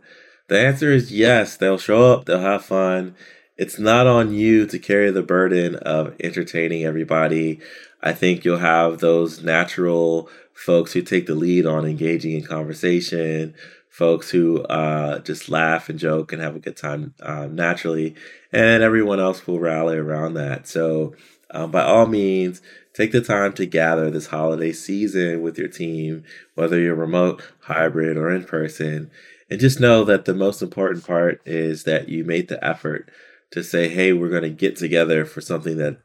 The 0.49 0.59
answer 0.59 0.91
is 0.93 1.13
yes, 1.13 1.57
they'll 1.57 1.79
show 1.79 2.13
up, 2.13 2.25
they'll 2.25 2.41
have 2.41 2.65
fun. 2.65 3.15
It's 3.61 3.79
not 3.79 4.07
on 4.07 4.33
you 4.33 4.65
to 4.65 4.79
carry 4.79 5.11
the 5.11 5.23
burden 5.23 5.75
of 5.75 6.15
entertaining 6.19 6.87
everybody, 6.87 7.61
I 8.01 8.15
think 8.15 8.43
you'll 8.43 8.57
have 8.57 9.01
those 9.01 9.43
natural 9.43 10.31
folks 10.55 10.95
who 10.95 11.03
take 11.03 11.27
the 11.27 11.35
lead 11.35 11.67
on 11.67 11.85
engaging 11.85 12.33
in 12.33 12.43
conversation, 12.43 13.55
folks 13.91 14.31
who 14.31 14.63
uh, 14.63 15.19
just 15.19 15.51
laugh 15.51 15.91
and 15.91 15.99
joke 15.99 16.33
and 16.33 16.41
have 16.41 16.57
a 16.57 16.59
good 16.59 16.79
time 16.79 17.13
um, 17.21 17.55
naturally, 17.55 18.15
and 18.51 18.83
everyone 18.83 19.21
else 19.21 19.47
will 19.47 19.61
rally 19.61 19.99
around 19.99 20.33
that. 20.33 20.67
So, 20.67 21.15
um, 21.51 21.71
by 21.71 21.83
all 21.83 22.07
means, 22.07 22.63
take 22.95 23.13
the 23.13 23.21
time 23.21 23.53
to 23.53 23.67
gather 23.67 24.11
this 24.11 24.29
holiday 24.29 24.73
season 24.73 25.43
with 25.43 25.59
your 25.59 25.69
team, 25.69 26.25
whether 26.55 26.81
you're 26.81 26.95
remote, 26.95 27.43
hybrid, 27.65 28.17
or 28.17 28.31
in 28.31 28.45
person. 28.45 29.11
And 29.51 29.61
just 29.61 29.81
know 29.81 30.03
that 30.05 30.25
the 30.25 30.33
most 30.33 30.63
important 30.63 31.07
part 31.07 31.43
is 31.45 31.85
that 31.85 32.09
you 32.09 32.25
made 32.25 32.49
the 32.49 32.65
effort 32.65 33.11
to 33.53 33.63
say, 33.63 33.89
hey, 33.89 34.13
we're 34.13 34.29
going 34.29 34.43
to 34.43 34.51
get 34.51 34.77
together 34.77 35.25
for 35.25 35.41
something 35.41 35.77
that, 35.79 35.99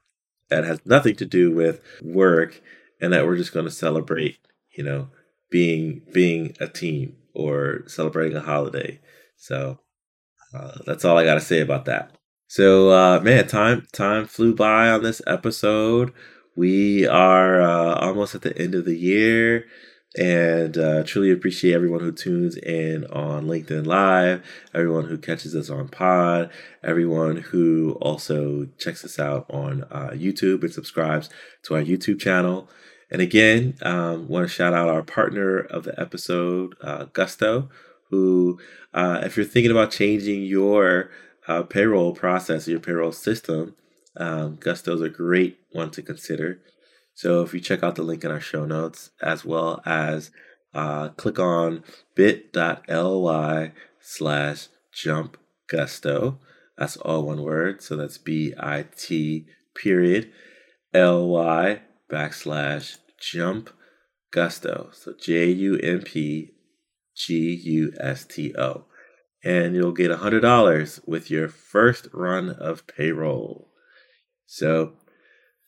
that 0.49 0.63
has 0.63 0.79
nothing 0.86 1.15
to 1.17 1.25
do 1.25 1.51
with 1.51 1.81
work 2.01 2.62
and 2.99 3.13
that 3.13 3.25
we're 3.25 3.38
just 3.38 3.53
going 3.53 3.65
to 3.65 3.71
celebrate, 3.71 4.38
you 4.71 4.84
know, 4.84 5.10
being 5.49 6.01
being 6.12 6.55
a 6.60 6.67
team 6.67 7.15
or 7.34 7.84
celebrating 7.88 8.38
a 8.38 8.41
holiday. 8.41 8.99
So 9.38 9.79
uh, 10.53 10.79
that's 10.86 11.05
all 11.05 11.17
I 11.17 11.25
got 11.25 11.36
to 11.36 11.41
say 11.41 11.60
about 11.60 11.86
that. 11.86 12.17
So 12.47 12.89
uh, 12.89 13.19
man, 13.19 13.47
time 13.47 13.88
time 13.91 14.25
flew 14.25 14.55
by 14.55 14.89
on 14.89 15.03
this 15.03 15.21
episode. 15.27 16.13
We 16.55 17.05
are 17.05 17.62
uh, 17.62 17.95
almost 17.95 18.34
at 18.34 18.41
the 18.41 18.58
end 18.58 18.75
of 18.75 18.86
the 18.86 18.97
year 18.97 19.65
and 20.17 20.78
uh, 20.78 21.04
truly 21.04 21.32
appreciate 21.32 21.73
everyone 21.73 21.99
who 21.99 22.12
tunes 22.12 22.56
in 22.58 23.06
on 23.08 23.47
LinkedIn 23.47 23.86
Live, 23.86 24.43
everyone 24.73 25.06
who 25.06 25.17
catches 25.17 25.56
us 25.56 25.69
on 25.69 25.89
Pod, 25.89 26.49
everyone 26.84 27.38
who 27.38 27.97
also 27.99 28.67
checks 28.78 29.04
us 29.04 29.19
out 29.19 29.45
on 29.49 29.84
uh, 29.91 30.12
YouTube 30.13 30.63
and 30.63 30.71
subscribes 30.71 31.30
to 31.63 31.75
our 31.75 31.82
YouTube 31.82 32.19
channel. 32.19 32.69
And 33.12 33.21
again, 33.21 33.75
um, 33.82 34.28
want 34.28 34.47
to 34.47 34.54
shout 34.54 34.73
out 34.73 34.89
our 34.89 35.04
partner 35.04 35.60
of 35.60 35.84
the 35.84 35.99
episode, 35.99 36.75
uh, 36.82 37.06
Gusto, 37.13 37.69
who, 38.10 38.60
uh, 38.93 39.21
if 39.23 39.36
you're 39.36 39.45
thinking 39.45 39.71
about 39.71 39.91
changing 39.91 40.43
your 40.43 41.12
uh, 41.47 41.63
payroll 41.63 42.13
process, 42.13 42.67
your 42.67 42.80
payroll 42.80 43.12
system, 43.12 43.75
um, 44.17 44.56
Gusto 44.56 44.95
is 44.95 45.01
a 45.01 45.10
great 45.10 45.60
one 45.71 45.91
to 45.91 46.01
consider. 46.01 46.62
So 47.15 47.41
if 47.41 47.54
you 47.54 47.62
check 47.62 47.82
out 47.82 47.95
the 47.95 48.04
link 48.04 48.23
in 48.23 48.32
our 48.32 48.41
show 48.41 48.65
notes, 48.65 49.10
as 49.21 49.45
well 49.45 49.82
as 49.86 50.32
uh, 50.73 51.10
click 51.10 51.39
on 51.39 51.84
bit.ly 52.13 53.71
slash 54.01 54.67
jump 54.93 55.38
gusto. 55.69 56.39
That's 56.78 56.97
all 56.97 57.25
one 57.25 57.41
word. 57.41 57.82
So 57.82 57.95
that's 57.95 58.17
B 58.17 58.54
I 58.60 58.86
T 58.97 59.47
period 59.73 60.32
L 60.93 61.28
Y 61.30 61.82
backslash 62.12 62.97
jump 63.19 63.69
gusto. 64.32 64.89
So 64.91 65.13
J 65.17 65.49
U 65.51 65.78
M 65.78 66.01
P 66.01 66.51
G 67.15 67.60
U 67.63 67.93
S 67.99 68.25
T 68.25 68.54
O. 68.58 68.86
And 69.41 69.75
you'll 69.75 69.91
get 69.91 70.10
$100 70.10 71.08
with 71.08 71.30
your 71.30 71.47
first 71.47 72.08
run 72.12 72.49
of 72.49 72.88
payroll. 72.88 73.69
So 74.47 74.93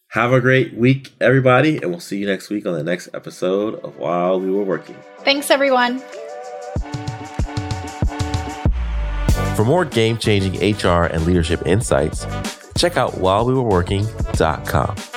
have 0.09 0.31
a 0.31 0.41
great 0.41 0.73
week, 0.73 1.13
everybody, 1.19 1.77
and 1.77 1.91
we'll 1.91 1.99
see 1.99 2.17
you 2.17 2.25
next 2.25 2.49
week 2.49 2.65
on 2.65 2.73
the 2.73 2.83
next 2.83 3.09
episode 3.13 3.75
of 3.83 3.97
While 3.97 4.39
We 4.39 4.49
Were 4.49 4.63
Working. 4.63 4.95
Thanks, 5.19 5.51
everyone. 5.51 5.99
For 9.55 9.65
more 9.65 9.85
game 9.85 10.17
changing 10.17 10.53
HR 10.75 11.05
and 11.05 11.25
leadership 11.25 11.65
insights, 11.65 12.25
check 12.77 12.95
out 12.95 13.13
whilewewereworking.com. 13.13 15.16